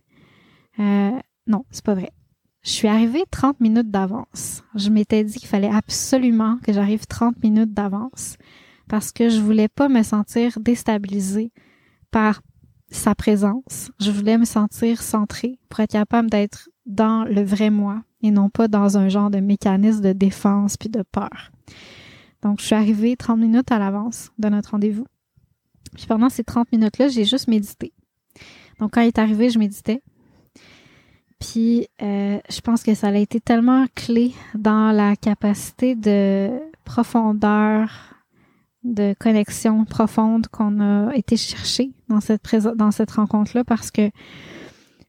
[0.78, 2.12] non, c'est pas vrai.
[2.63, 4.63] Je suis arrivée 30 minutes d'avance.
[4.76, 8.38] Je m'étais dit qu'il fallait absolument que j'arrive 30 minutes d'avance
[8.88, 11.52] parce que je voulais pas me sentir déstabilisée
[12.12, 12.41] par
[12.91, 13.91] sa présence.
[14.00, 18.50] Je voulais me sentir centrée pour être capable d'être dans le vrai moi et non
[18.50, 21.52] pas dans un genre de mécanisme de défense puis de peur.
[22.43, 25.06] Donc, je suis arrivée 30 minutes à l'avance de notre rendez-vous.
[25.95, 27.93] Puis pendant ces 30 minutes-là, j'ai juste médité.
[28.80, 30.02] Donc quand il est arrivé, je méditais.
[31.42, 36.52] Puis euh, je pense que ça a été tellement clé dans la capacité de
[36.86, 37.90] profondeur,
[38.84, 42.44] de connexion profonde qu'on a été chercher dans cette
[42.76, 44.12] dans cette rencontre-là parce que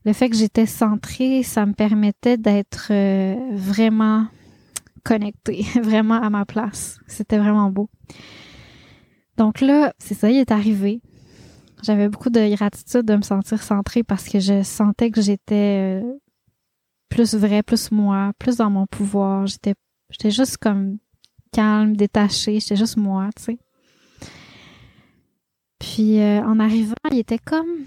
[0.05, 4.27] le fait que j'étais centrée, ça me permettait d'être euh, vraiment
[5.05, 6.99] connectée, vraiment à ma place.
[7.07, 7.89] C'était vraiment beau.
[9.37, 11.03] Donc là, c'est ça, il est arrivé.
[11.83, 16.13] J'avais beaucoup de gratitude de me sentir centrée parce que je sentais que j'étais euh,
[17.13, 19.47] plus vrai, plus moi, plus dans mon pouvoir.
[19.47, 19.75] J'étais,
[20.11, 20.99] j'étais juste comme
[21.53, 22.59] calme, détachée.
[22.59, 23.59] J'étais juste moi, tu sais.
[25.79, 27.85] Puis euh, en arrivant, il était comme,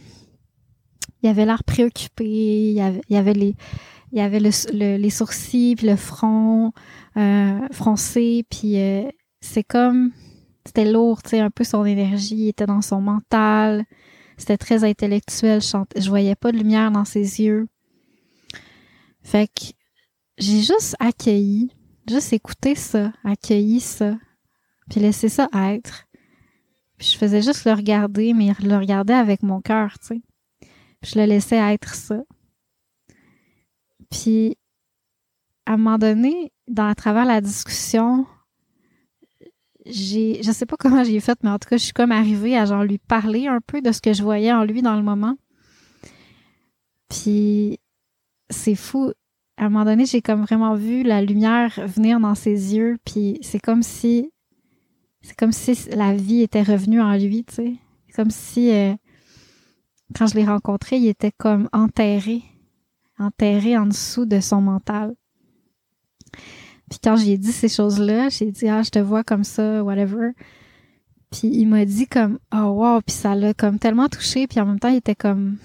[1.23, 2.25] il avait l'air préoccupé.
[2.25, 3.55] Il avait, il avait les,
[4.11, 6.71] il avait le, les sourcils puis le front
[7.17, 8.45] euh, froncé.
[8.49, 9.09] Puis euh,
[9.41, 10.11] c'est comme
[10.67, 13.85] c'était lourd, tu sais, un peu son énergie, il était dans son mental,
[14.35, 17.67] c'était très intellectuel, je, je voyais pas de lumière dans ses yeux.
[19.25, 19.73] Fait que
[20.37, 21.71] j'ai juste accueilli,
[22.07, 24.15] juste écouté ça, accueilli ça,
[24.87, 26.05] puis laissé ça être.
[26.99, 30.21] Puis je faisais juste le regarder, mais le regarder avec mon cœur, tu sais.
[31.01, 32.21] Puis je le laissais être ça.
[34.11, 34.57] Puis
[35.65, 38.27] à un moment donné, dans à travers la discussion,
[39.87, 42.55] j'ai je sais pas comment j'ai fait mais en tout cas je suis comme arrivée
[42.55, 45.03] à genre lui parler un peu de ce que je voyais en lui dans le
[45.03, 45.37] moment
[47.07, 47.79] puis
[48.49, 49.11] c'est fou.
[49.57, 53.39] À un moment donné j'ai comme vraiment vu la lumière venir dans ses yeux puis
[53.41, 54.31] c'est comme si
[55.21, 57.73] c'est comme si la vie était revenue en lui tu sais.
[58.15, 58.93] Comme si euh,
[60.15, 62.43] quand je l'ai rencontré il était comme enterré
[63.17, 65.15] enterré en dessous de son mental.
[66.89, 70.31] Puis quand j'ai dit ces choses-là, j'ai dit ah je te vois comme ça, whatever.
[71.31, 74.65] Puis il m'a dit comme oh wow, puis ça l'a comme tellement touché, puis en
[74.65, 75.57] même temps il était comme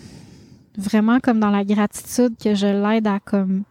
[0.76, 3.64] vraiment comme dans la gratitude que je l'aide à comme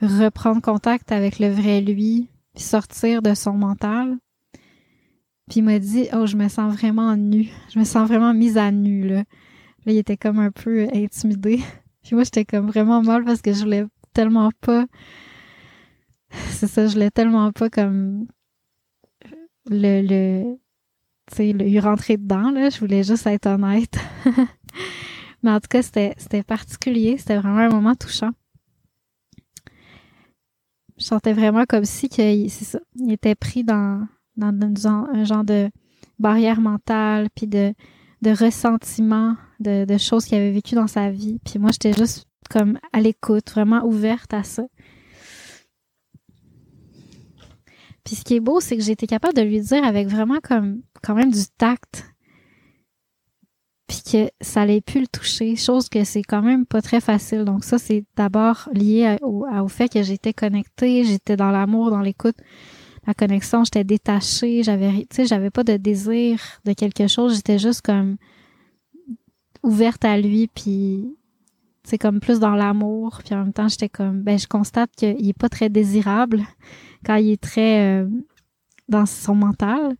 [0.00, 4.18] reprendre contact avec le vrai lui, puis sortir de son mental.
[5.48, 8.58] Puis il m'a dit oh je me sens vraiment nue, je me sens vraiment mise
[8.58, 9.24] à nu là.
[9.84, 11.60] Là il était comme un peu intimidé.
[12.02, 14.86] Puis moi j'étais comme vraiment mal parce que je voulais tellement pas
[16.50, 18.26] c'est ça, je l'ai tellement pas comme
[19.70, 20.56] le, le
[21.30, 22.68] tu sais, lui rentrer dedans, là.
[22.68, 23.96] Je voulais juste être honnête.
[25.42, 27.16] Mais en tout cas, c'était, particulier.
[27.18, 28.30] C'était vraiment un moment touchant.
[30.98, 34.06] Je sentais vraiment comme si que, ça, il était pris dans,
[34.40, 35.70] un genre de
[36.18, 37.74] barrière mentale, puis de,
[38.22, 41.40] de ressentiment, de, de choses qu'il avait vécues dans sa vie.
[41.44, 44.64] Puis moi, j'étais juste comme à l'écoute, vraiment ouverte à ça.
[48.04, 50.40] Puis ce qui est beau, c'est que j'ai été capable de lui dire avec vraiment
[50.42, 52.11] comme quand même du tact.
[53.92, 57.44] Puis que ça allait pu le toucher, chose que c'est quand même pas très facile.
[57.44, 62.00] Donc ça, c'est d'abord lié au, au, fait que j'étais connectée, j'étais dans l'amour, dans
[62.00, 62.36] l'écoute,
[63.06, 67.58] la connexion, j'étais détachée, j'avais, tu sais, j'avais pas de désir de quelque chose, j'étais
[67.58, 68.16] juste comme
[69.62, 71.14] ouverte à lui, puis
[71.84, 75.28] c'est comme plus dans l'amour, puis en même temps, j'étais comme, ben je constate qu'il
[75.28, 76.44] est pas très désirable
[77.04, 78.08] quand il est très euh,
[78.88, 79.98] dans son mental.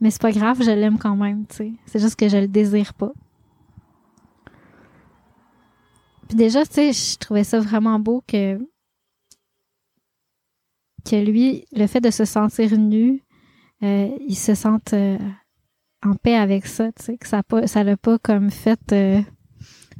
[0.00, 1.72] Mais c'est pas grave, je l'aime quand même, tu sais.
[1.84, 3.12] C'est juste que je le désire pas.
[6.28, 8.58] Puis déjà, tu sais, je trouvais ça vraiment beau que
[11.08, 13.22] que lui, le fait de se sentir nu,
[13.84, 15.18] euh, il se sente euh,
[16.04, 19.20] en paix avec ça, tu sais, que ça pas, ça l'a pas comme fait euh,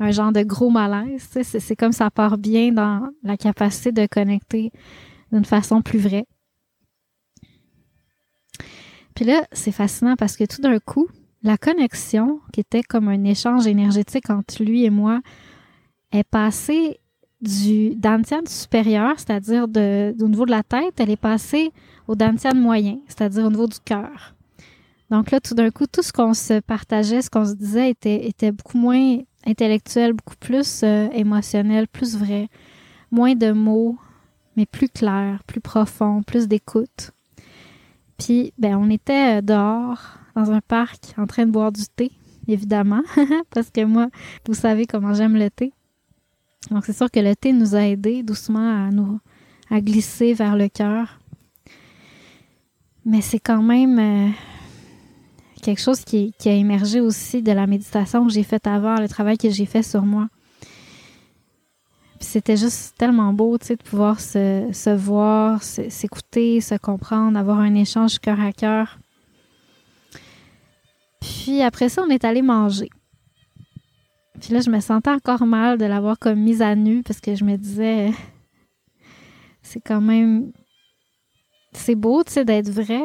[0.00, 3.92] un genre de gros malaise, tu sais, c'est comme ça part bien dans la capacité
[3.92, 4.72] de connecter
[5.32, 6.26] d'une façon plus vraie.
[9.14, 11.08] Puis là, c'est fascinant parce que tout d'un coup,
[11.42, 15.20] la connexion, qui était comme un échange énergétique entre lui et moi,
[16.12, 17.00] est passée
[17.40, 21.72] du dantian supérieur, c'est-à-dire au niveau de la tête, elle est passée
[22.08, 24.34] au dantian moyen, c'est-à-dire au niveau du cœur.
[25.10, 28.26] Donc là, tout d'un coup, tout ce qu'on se partageait, ce qu'on se disait était,
[28.26, 32.48] était beaucoup moins intellectuel, beaucoup plus euh, émotionnel, plus vrai,
[33.12, 33.96] moins de mots,
[34.56, 37.12] mais plus clair, plus profond, plus d'écoute.
[38.18, 42.10] Puis, ben, on était euh, dehors, dans un parc, en train de boire du thé,
[42.48, 43.02] évidemment,
[43.54, 44.08] parce que moi,
[44.46, 45.72] vous savez comment j'aime le thé.
[46.70, 49.20] Donc, c'est sûr que le thé nous a aidés doucement à nous
[49.70, 51.18] à glisser vers le cœur.
[53.04, 54.30] Mais c'est quand même euh,
[55.62, 59.38] quelque chose qui, a émergé aussi de la méditation que j'ai faite avant, le travail
[59.38, 60.28] que j'ai fait sur moi.
[62.18, 67.74] C'était juste tellement beau, tu sais, de pouvoir se voir, s'écouter, se comprendre, avoir un
[67.74, 68.98] échange cœur à cœur.
[71.20, 72.88] Puis après ça, on est allé manger.
[74.40, 77.34] Puis là, je me sentais encore mal de l'avoir comme mise à nu parce que
[77.34, 78.10] je me disais,
[79.62, 80.52] c'est quand même,
[81.72, 83.02] c'est beau, tu sais, d'être vrai,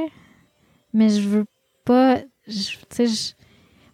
[0.94, 1.46] mais je veux
[1.86, 2.52] pas, tu
[2.90, 3.34] sais,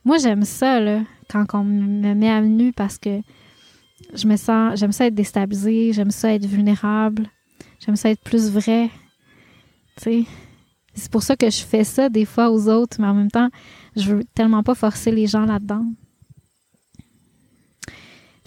[0.03, 3.21] moi j'aime ça, là, quand on me met à nu parce que
[4.13, 7.29] je me sens, j'aime ça être déstabilisée, j'aime ça être vulnérable,
[7.79, 8.89] j'aime ça être plus vrai,
[9.97, 10.23] tu sais.
[10.93, 13.49] C'est pour ça que je fais ça des fois aux autres, mais en même temps,
[13.95, 15.85] je veux tellement pas forcer les gens là-dedans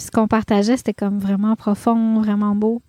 [0.01, 2.83] ce qu'on partageait, c'était comme vraiment profond, vraiment beau.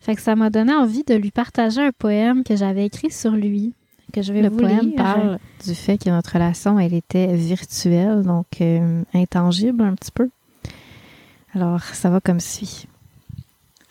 [0.00, 3.32] Fait que ça m'a donné envie de lui partager un poème que j'avais écrit sur
[3.32, 3.74] lui,
[4.12, 4.96] que je vais Le vous poème lire.
[4.96, 10.30] parle du fait que notre relation, elle était virtuelle, donc euh, intangible un petit peu.
[11.54, 12.86] Alors, ça va comme suit.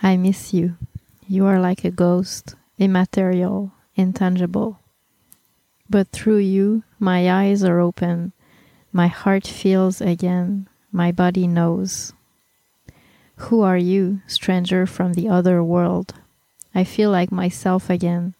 [0.03, 0.71] I miss you.
[1.29, 4.75] You are like a ghost, immaterial, intangible.
[5.89, 8.31] But through you, my eyes are open.
[8.93, 10.65] My heart feels again.
[10.95, 12.13] My body knows.
[13.51, 16.13] Who are you, stranger from the other world?
[16.73, 18.33] I feel like myself again.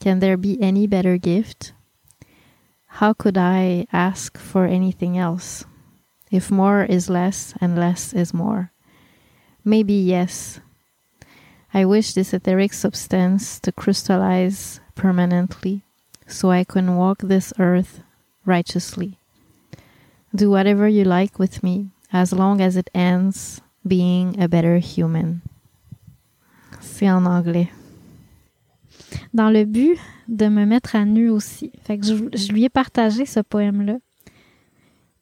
[0.00, 1.72] Can there be any better gift?
[2.98, 5.66] How could I ask for anything else?
[6.32, 8.72] If more is less and less is more.
[9.64, 10.58] Maybe yes.
[11.72, 15.84] I wish this etheric substance to crystallize permanently
[16.26, 18.00] so I can walk this earth
[18.44, 19.17] righteously.
[20.34, 25.40] Do whatever you like with me as long as it ends being a better human.
[26.80, 27.68] C'est en anglais.
[29.32, 29.98] Dans le but
[30.28, 31.72] de me mettre à nu aussi.
[31.82, 33.96] Fait que je, lui ai partagé ce poème-là.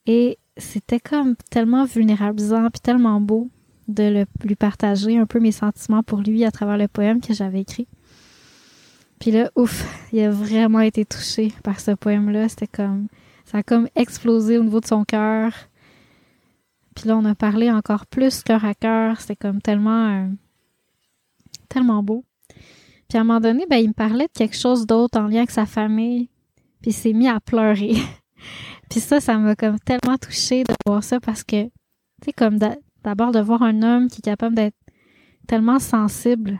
[0.06, 3.48] Et c'était comme tellement vulnérabilisant puis tellement beau
[3.88, 7.34] de le, lui partager un peu mes sentiments pour lui à travers le poème que
[7.34, 7.86] j'avais écrit.
[9.20, 12.48] Puis là, ouf, il a vraiment été touché par ce poème-là.
[12.48, 13.06] C'était comme,
[13.46, 15.52] ça a comme explosé au niveau de son cœur.
[16.96, 19.20] Puis là, on a parlé encore plus cœur à cœur.
[19.20, 20.28] C'était comme tellement, euh,
[21.68, 22.24] tellement beau.
[23.08, 25.38] Puis à un moment donné, ben, il me parlait de quelque chose d'autre en lien
[25.38, 26.28] avec sa famille.
[26.82, 27.94] Puis il s'est mis à pleurer.
[28.90, 31.70] puis ça, ça m'a comme tellement touchée de voir ça parce que, tu
[32.24, 32.58] sais, comme
[33.04, 34.76] d'abord de voir un homme qui est capable d'être
[35.46, 36.58] tellement sensible,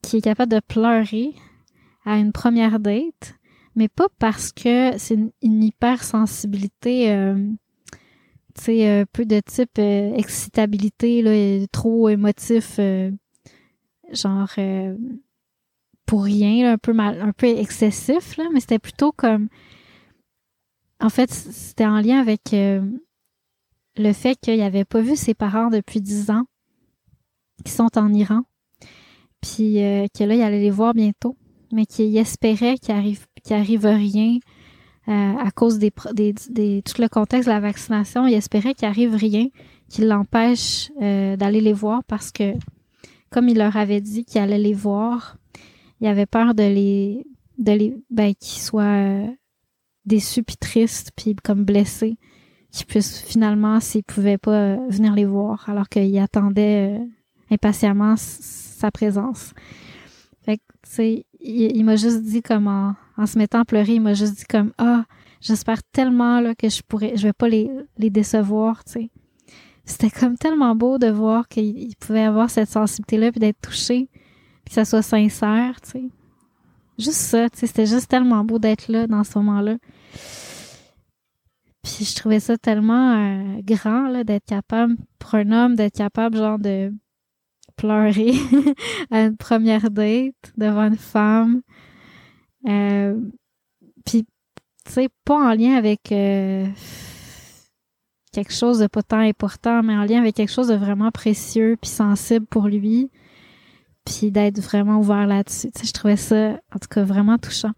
[0.00, 1.34] qui est capable de pleurer
[2.06, 3.34] à une première date,
[3.76, 7.34] mais pas parce que c'est une, une hypersensibilité, euh,
[8.54, 13.10] tu sais, un peu de type euh, excitabilité, là, trop émotif, euh,
[14.12, 14.96] genre euh,
[16.06, 19.48] pour rien, là, un peu mal, un peu excessif, là, mais c'était plutôt comme,
[21.00, 22.82] en fait, c'était en lien avec euh,
[23.96, 26.44] le fait qu'il avait pas vu ses parents depuis dix ans,
[27.64, 28.42] qui sont en Iran,
[29.40, 31.36] puis euh, que là, il allait les voir bientôt,
[31.72, 34.38] mais qu'il espérait qu'il arrive, qu'il arrive rien
[35.08, 38.26] euh, à cause des, des, des, tout le contexte de la vaccination.
[38.26, 39.48] Il espérait qu'il arrive rien
[39.88, 42.54] qui l'empêche euh, d'aller les voir parce que,
[43.30, 45.36] comme il leur avait dit qu'il allait les voir,
[46.00, 47.26] il avait peur de les,
[47.58, 49.26] de les, ben, qu'ils soient euh,
[50.06, 52.16] déçus puis tristes puis comme blessés,
[52.70, 57.04] qu'ils puissent finalement, s'ils pouvaient pas euh, venir les voir, alors qu'il attendait euh,
[57.50, 59.52] impatiemment sa présence.
[60.42, 64.00] Fait que, tu sais, il m'a juste dit comment en se mettant à pleurer, il
[64.00, 65.04] m'a juste dit comme ah,
[65.40, 69.10] j'espère tellement là que je pourrais, je vais pas les, les décevoir, tu sais.
[69.84, 74.08] C'était comme tellement beau de voir qu'il pouvait avoir cette sensibilité-là puis d'être touché,
[74.64, 76.04] puis que ça soit sincère, tu sais.
[76.98, 79.76] Juste ça, tu sais, c'était juste tellement beau d'être là dans ce moment-là.
[81.82, 86.36] Puis je trouvais ça tellement euh, grand là d'être capable pour un homme d'être capable
[86.36, 86.92] genre de
[87.76, 88.32] pleurer
[89.10, 91.60] à une première date devant une femme.
[92.66, 93.20] Euh,
[94.04, 94.26] puis
[94.84, 96.66] tu sais pas en lien avec euh,
[98.32, 101.76] quelque chose de pas tant important, mais en lien avec quelque chose de vraiment précieux
[101.80, 103.10] puis sensible pour lui.
[104.04, 105.70] Puis d'être vraiment ouvert là-dessus.
[105.72, 107.72] Tu sais, je trouvais ça en tout cas vraiment touchant.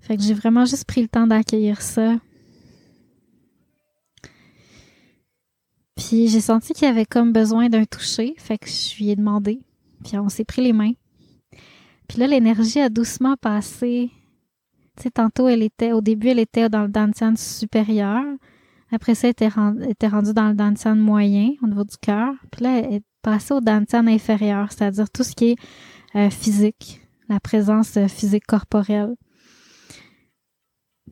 [0.00, 2.16] Fait que j'ai vraiment juste pris le temps d'accueillir ça.
[5.96, 9.60] Puis j'ai senti qu'il avait comme besoin d'un toucher, fait que je lui ai demandé.
[10.04, 10.92] Puis on s'est pris les mains.
[12.08, 14.10] Puis là, l'énergie a doucement passé.
[15.00, 18.22] Tu tantôt, elle était, au début, elle était dans le dantian supérieur.
[18.92, 19.32] Après ça, elle
[19.90, 22.32] était, rendue dans le dantian moyen, au niveau du cœur.
[22.50, 25.56] Puis là, elle est passée au dantian inférieur, c'est-à-dire tout ce qui est
[26.14, 29.14] euh, physique, la présence euh, physique corporelle.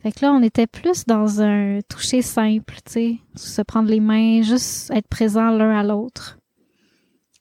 [0.01, 4.43] Fait que là, on était plus dans un toucher simple, tu se prendre les mains,
[4.43, 6.39] juste être présent l'un à l'autre.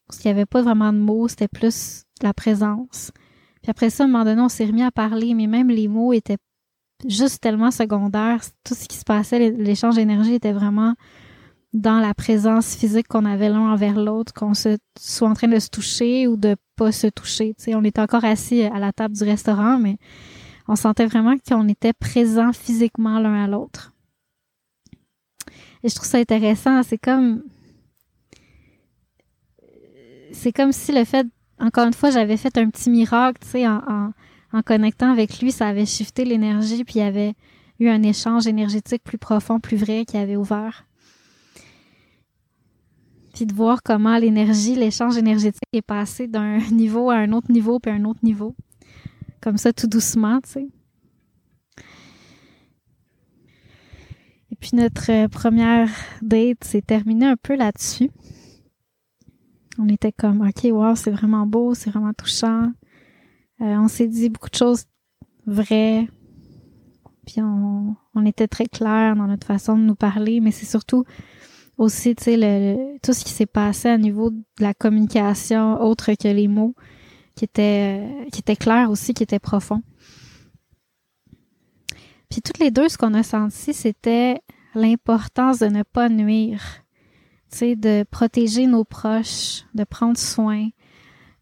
[0.07, 3.11] Parce qu'il n'y avait pas vraiment de mots, c'était plus la présence.
[3.63, 5.87] Puis après ça, à un moment donné, on s'est remis à parler, mais même les
[5.87, 6.37] mots étaient
[7.07, 8.41] juste tellement secondaires.
[8.63, 10.93] Tout ce qui se passait, l'échange d'énergie était vraiment
[11.73, 15.59] dans la présence physique qu'on avait l'un envers l'autre, qu'on se soit en train de
[15.59, 17.55] se toucher ou de pas se toucher.
[17.57, 19.97] Tu sais, on était encore assis à la table du restaurant, mais
[20.67, 23.93] on sentait vraiment qu'on était présents physiquement l'un à l'autre.
[25.83, 26.83] Et je trouve ça intéressant.
[26.83, 27.43] C'est comme.
[30.31, 31.27] C'est comme si le fait.
[31.63, 34.11] Encore une fois, j'avais fait un petit miracle, tu sais, en,
[34.65, 37.33] connectant avec lui, ça avait shifté l'énergie, puis il y avait
[37.79, 40.85] eu un échange énergétique plus profond, plus vrai qui avait ouvert.
[43.33, 47.79] Puis de voir comment l'énergie, l'échange énergétique est passé d'un niveau à un autre niveau,
[47.79, 48.55] puis un autre niveau
[49.43, 50.67] comme ça tout doucement, tu sais.
[54.51, 55.89] Et puis notre euh, première
[56.21, 58.09] date s'est terminée un peu là-dessus.
[59.79, 62.71] On était comme, ok, wow, c'est vraiment beau, c'est vraiment touchant.
[63.61, 64.85] Euh, on s'est dit beaucoup de choses
[65.45, 66.07] vraies.
[67.25, 71.05] Puis on, on était très clair dans notre façon de nous parler, mais c'est surtout
[71.77, 76.27] aussi, tu sais, tout ce qui s'est passé à niveau de la communication autre que
[76.27, 76.75] les mots
[77.35, 79.81] qui était, qui était clair aussi, qui était profond.
[82.29, 84.41] Puis toutes les deux, ce qu'on a senti, c'était
[84.75, 86.82] l'importance de ne pas nuire,
[87.61, 90.69] de protéger nos proches, de prendre soin,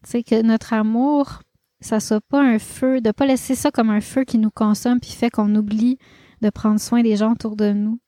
[0.02, 1.40] que notre amour,
[1.80, 5.00] ça soit pas un feu, de pas laisser ça comme un feu qui nous consomme
[5.00, 5.98] puis fait qu'on oublie
[6.40, 7.98] de prendre soin des gens autour de nous.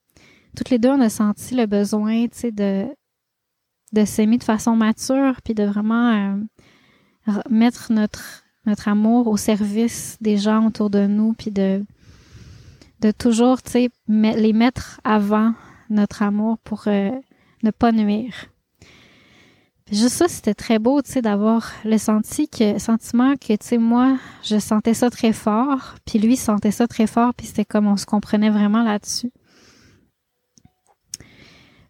[0.56, 2.86] Toutes les deux, on a senti le besoin, de,
[3.92, 6.44] de s'aimer de façon mature puis de vraiment
[7.28, 11.84] euh, mettre notre, notre amour au service des gens autour de nous, puis de,
[13.00, 15.54] de toujours, tu sais, les mettre avant
[15.90, 17.10] notre amour pour euh,
[17.64, 18.46] ne pas nuire.
[19.90, 23.78] juste ça, c'était très beau, tu sais, d'avoir le senti que, sentiment que, tu sais,
[23.78, 27.86] moi, je sentais ça très fort, puis lui sentait ça très fort, puis c'était comme
[27.86, 29.32] on se comprenait vraiment là-dessus.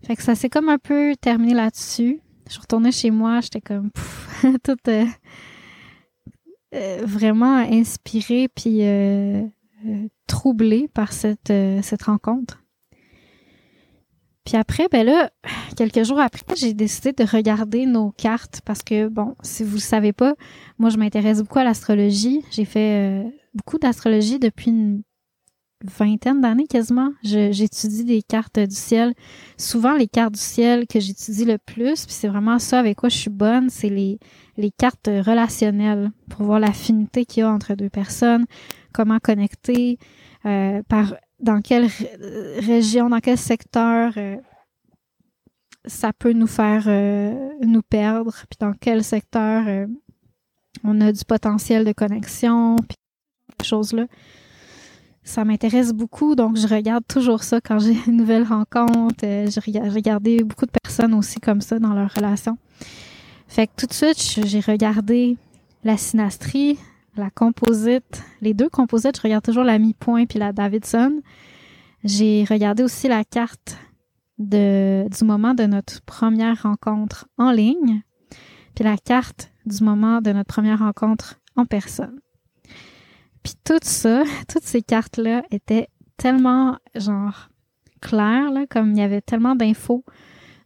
[0.05, 2.21] Fait que ça s'est comme un peu terminé là-dessus.
[2.51, 3.91] Je retournais chez moi, j'étais comme
[4.63, 5.07] toute euh,
[6.75, 9.47] euh, vraiment inspirée puis euh,
[10.27, 11.53] troublée par cette,
[11.83, 12.64] cette rencontre.
[14.45, 15.31] Puis après, ben là,
[15.77, 19.81] quelques jours après, j'ai décidé de regarder nos cartes parce que, bon, si vous ne
[19.81, 20.35] savez pas,
[20.79, 22.45] moi, je m'intéresse beaucoup à l'astrologie.
[22.51, 23.25] J'ai fait
[23.55, 25.03] beaucoup d'astrologie depuis une
[25.85, 27.11] vingtaine d'années quasiment.
[27.23, 29.15] J'étudie des cartes du ciel.
[29.59, 33.09] Souvent, les cartes du ciel que j'étudie le plus, puis c'est vraiment ça avec quoi
[33.09, 34.19] je suis bonne, c'est les,
[34.57, 38.47] les cartes relationnelles pour voir l'affinité qu'il y a entre deux personnes,
[38.93, 39.99] comment connecter,
[40.47, 41.89] euh, par dans quelle
[42.59, 44.37] région, dans quel secteur euh,
[45.85, 49.87] ça peut nous faire euh, nous perdre, puis dans quel secteur
[50.83, 52.97] on a du potentiel de connexion, puis
[53.61, 54.07] ces choses-là
[55.25, 59.25] ça m'intéresse beaucoup, donc je regarde toujours ça quand j'ai une nouvelle rencontre.
[59.25, 62.59] Euh, j'ai regardé beaucoup de personnes aussi comme ça dans leur relation.
[63.49, 65.37] Fait que tout de suite, j'ai regardé
[65.83, 66.79] la synastrie,
[67.17, 71.21] la composite, les deux composites, je regarde toujours la mi-point puis la Davidson.
[72.03, 73.79] J'ai regardé aussi la carte
[74.39, 78.03] de, du moment de notre première rencontre en ligne,
[78.75, 82.21] puis la carte du moment de notre première rencontre en personne.
[83.43, 87.49] Puis tout ça, toutes ces cartes-là étaient tellement, genre,
[88.01, 90.05] claires, là, comme il y avait tellement d'infos,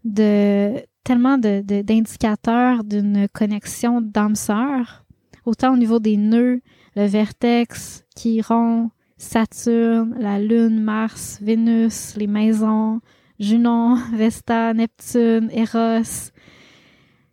[0.05, 5.07] de tellement de, d'indicateurs d'une connexion d'âme-sœur,
[5.49, 6.61] autant au niveau des nœuds,
[6.95, 13.01] le vertex, Chiron, Saturne, la Lune, Mars, Vénus, les maisons,
[13.41, 16.31] Junon, Vesta, Neptune, Eros.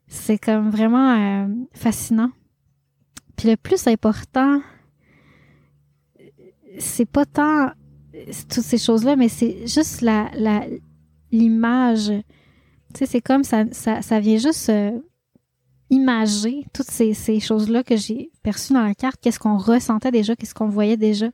[0.08, 2.32] C'est comme vraiment euh, fascinant.
[3.36, 4.62] Puis le plus important,
[6.80, 7.72] c'est pas tant
[8.50, 10.30] toutes ces choses-là, mais c'est juste la,
[11.32, 12.12] l'image.
[12.94, 14.98] Tu sais, c'est comme ça, ça, vient juste euh,
[15.90, 19.20] imager toutes ces, ces choses-là que j'ai perçues dans la carte.
[19.22, 21.28] Qu'est-ce qu'on ressentait déjà, qu'est-ce qu'on voyait déjà,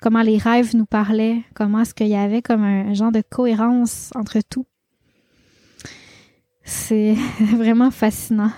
[0.00, 4.10] comment les rêves nous parlaient, comment est-ce qu'il y avait comme un, genre de cohérence
[4.14, 4.66] entre tout?
[6.62, 7.14] C'est
[7.56, 8.50] vraiment fascinant.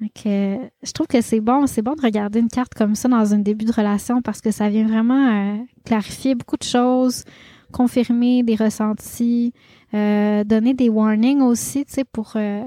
[0.00, 3.38] je trouve que c'est bon, c'est bon de regarder une carte comme ça dans un
[3.38, 7.24] début de relation parce que ça vient vraiment euh, clarifier beaucoup de choses,
[7.72, 9.52] confirmer des ressentis,
[9.94, 12.62] euh, donner des warnings aussi, tu sais, pour euh,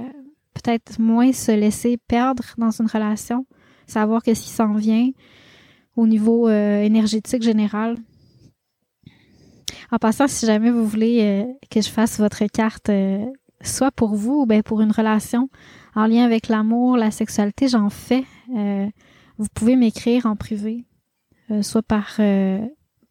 [0.62, 3.46] peut-être moins se laisser perdre dans une relation,
[3.86, 5.10] savoir qu'est-ce qui s'en vient
[5.96, 7.98] au niveau euh, énergétique général.
[9.92, 12.92] En passant, si jamais vous voulez que je fasse votre carte,
[13.62, 15.50] soit pour vous ou bien pour une relation
[15.96, 18.26] en lien avec l'amour, la sexualité, j'en fais.
[18.50, 20.84] vous pouvez m'écrire en privé,
[21.62, 22.20] soit par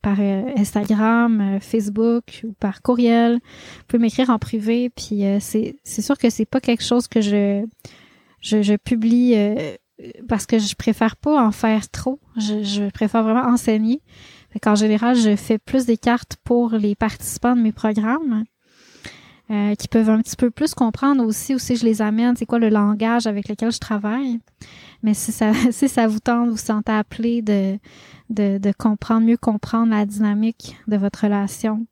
[0.06, 3.40] par euh, Instagram, euh, Facebook ou par courriel.
[3.40, 4.88] Vous pouvez m'écrire en privé.
[4.88, 7.66] Puis euh, c'est sûr que c'est pas quelque chose que je
[8.40, 9.34] je, je publie
[10.28, 12.20] parce que je préfère pas en faire trop.
[12.36, 14.00] Je, je préfère vraiment enseigner.
[14.64, 18.44] En général, je fais plus des cartes pour les participants de mes programmes.
[19.48, 22.68] Qui peuvent un petit peu plus comprendre aussi aussi je les amène, c'est quoi le
[22.68, 24.40] langage avec lequel je travaille.
[25.02, 27.78] Mais si ça, si ça vous tente, vous sentez appelé de,
[28.30, 31.86] de, de comprendre, mieux comprendre la dynamique de votre relation.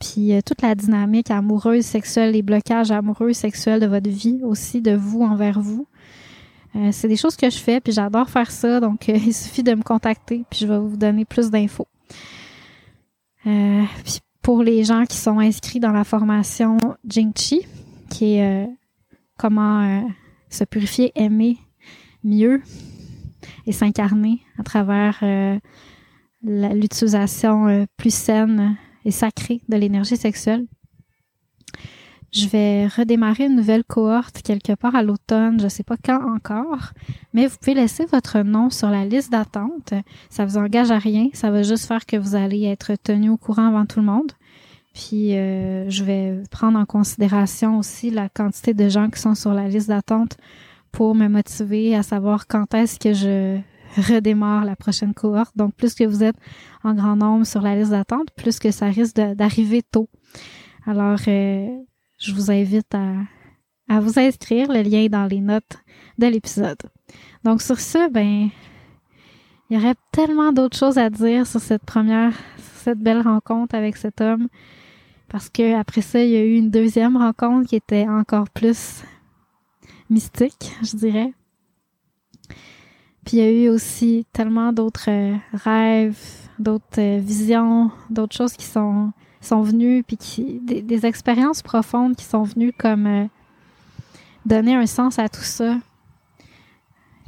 [0.00, 4.80] Puis euh, toute la dynamique amoureuse, sexuelle, les blocages amoureux, sexuels de votre vie aussi,
[4.80, 5.86] de vous envers vous.
[6.74, 9.62] Euh, c'est des choses que je fais, puis j'adore faire ça, donc euh, il suffit
[9.62, 11.86] de me contacter, puis je vais vous donner plus d'infos.
[13.42, 17.66] puis pour les gens qui sont inscrits dans la formation Jingchi,
[18.08, 18.68] qui est
[19.36, 20.04] comment
[20.50, 21.58] se purifier, aimer
[22.24, 22.62] mieux
[23.66, 25.58] et s'incarner à travers euh,
[26.42, 30.66] l'utilisation euh, plus saine et sacrée de l'énergie sexuelle.
[32.32, 36.20] Je vais redémarrer une nouvelle cohorte quelque part à l'automne, je ne sais pas quand
[36.32, 36.92] encore,
[37.34, 39.94] mais vous pouvez laisser votre nom sur la liste d'attente.
[40.28, 43.36] Ça vous engage à rien, ça va juste faire que vous allez être tenu au
[43.36, 44.30] courant avant tout le monde.
[44.94, 49.52] Puis euh, je vais prendre en considération aussi la quantité de gens qui sont sur
[49.52, 50.36] la liste d'attente
[50.92, 53.58] pour me motiver à savoir quand est-ce que je
[53.96, 55.56] redémarre la prochaine cohorte.
[55.56, 56.36] Donc, plus que vous êtes
[56.84, 60.08] en grand nombre sur la liste d'attente, plus que ça risque d'arriver tôt.
[60.86, 61.68] Alors, euh,
[62.20, 63.14] je vous invite à,
[63.88, 64.68] à vous inscrire.
[64.70, 65.78] Le lien est dans les notes
[66.18, 66.80] de l'épisode.
[67.42, 68.50] Donc, sur ce, ben,
[69.68, 73.96] il y aurait tellement d'autres choses à dire sur cette première, cette belle rencontre avec
[73.96, 74.48] cet homme.
[75.28, 79.02] Parce que après ça, il y a eu une deuxième rencontre qui était encore plus
[80.10, 81.32] mystique, je dirais.
[83.24, 86.18] Puis il y a eu aussi tellement d'autres euh, rêves,
[86.58, 92.24] d'autres euh, visions, d'autres choses qui sont sont venues, puis qui des, expériences profondes qui
[92.24, 93.26] sont venues comme euh,
[94.44, 95.78] donner un sens à tout ça,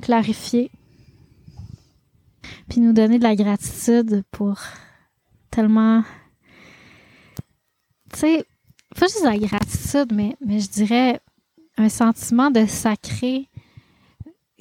[0.00, 0.70] clarifier,
[2.68, 4.60] puis nous donner de la gratitude pour
[5.50, 6.02] tellement,
[8.12, 8.44] tu sais,
[8.98, 11.20] pas juste la gratitude, mais mais je dirais
[11.78, 13.48] un sentiment de sacré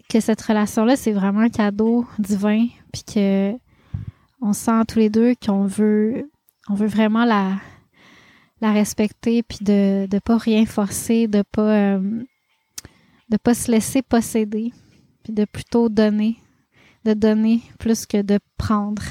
[0.09, 3.53] que cette relation-là, c'est vraiment un cadeau divin, puis que
[4.41, 6.30] on sent tous les deux qu'on veut,
[6.69, 7.59] on veut vraiment la,
[8.61, 12.23] respecter, puis de ne pas rien forcer, de pas euh,
[13.43, 14.71] pas se laisser posséder,
[15.23, 16.37] puis de plutôt donner,
[17.05, 19.01] de donner plus que de prendre.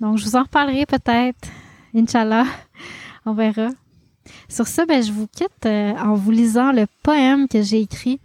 [0.00, 1.48] Donc, je vous en reparlerai peut-être,
[1.94, 2.44] Inch'Allah,
[3.26, 3.68] on verra.
[4.48, 8.20] Sur ce, ben, je vous quitte euh, en vous lisant le poème que j'ai écrit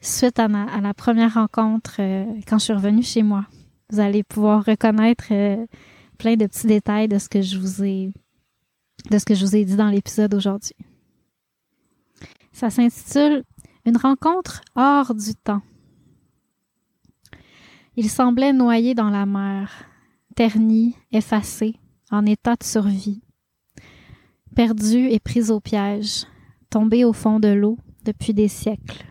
[0.00, 3.46] suite à, la première rencontre euh, quand je suis revenue chez moi.
[3.90, 5.32] Vous allez pouvoir reconnaître
[6.16, 10.76] plein de petits détails de ce que je vous ai dit dans l'épisode aujourd'hui.
[12.52, 13.44] Ça s'intitule
[13.84, 15.62] Une rencontre hors du temps.
[17.96, 19.84] Il semblait noyé dans la mer,
[20.34, 21.76] terni, effacé,
[22.10, 23.22] en état de survie
[24.56, 26.24] perdu et pris au piège,
[26.70, 29.04] tombé au fond de l'eau depuis des siècles.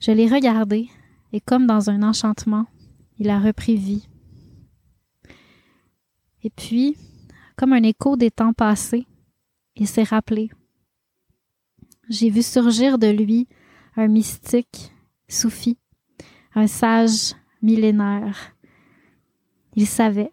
[0.00, 0.88] Je l'ai regardé,
[1.32, 2.64] Et comme dans un enchantement,
[3.18, 4.08] il a repris vie.
[6.42, 6.96] Et puis,
[7.56, 9.06] comme un écho des temps passés,
[9.76, 10.50] il s'est rappelé.
[12.08, 13.48] J'ai vu surgir de lui
[13.96, 14.92] un mystique
[15.28, 15.76] soufi,
[16.54, 18.56] un sage millénaire.
[19.74, 20.30] Il savait,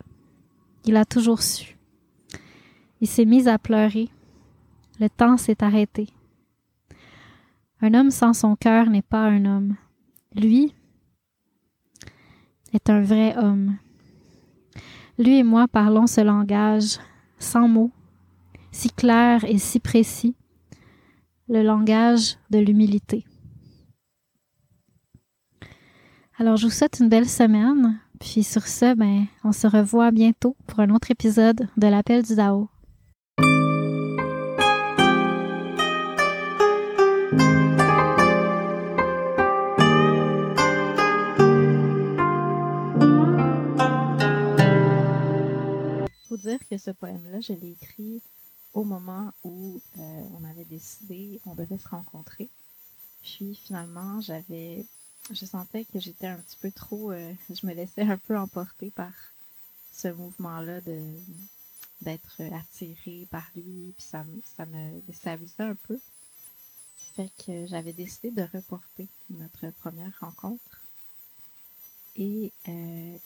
[0.85, 1.77] il a toujours su.
[3.01, 4.09] Il s'est mis à pleurer.
[4.99, 6.07] Le temps s'est arrêté.
[7.81, 9.75] Un homme sans son cœur n'est pas un homme.
[10.33, 10.73] Lui
[12.73, 13.77] est un vrai homme.
[15.17, 16.97] Lui et moi parlons ce langage
[17.39, 17.91] sans mots,
[18.71, 20.35] si clair et si précis,
[21.47, 23.25] le langage de l'humilité.
[26.37, 27.97] Alors, je vous souhaite une belle semaine.
[28.19, 32.35] Puis sur ce, ben, on se revoit bientôt pour un autre épisode de l'appel du
[32.35, 32.69] Dao.
[46.57, 48.21] Que ce poème-là, je l'ai écrit
[48.73, 52.49] au moment où euh, on avait décidé, on devait se rencontrer.
[53.23, 54.85] Puis finalement, j'avais,
[55.31, 58.91] je sentais que j'étais un petit peu trop, euh, je me laissais un peu emporter
[58.91, 59.13] par
[59.93, 61.01] ce mouvement-là de
[62.01, 64.25] d'être attirée par lui, puis ça,
[64.57, 65.97] ça me déstabilisait un peu.
[67.15, 70.81] Fait que j'avais décidé de reporter notre première rencontre.
[72.17, 73.17] Et euh,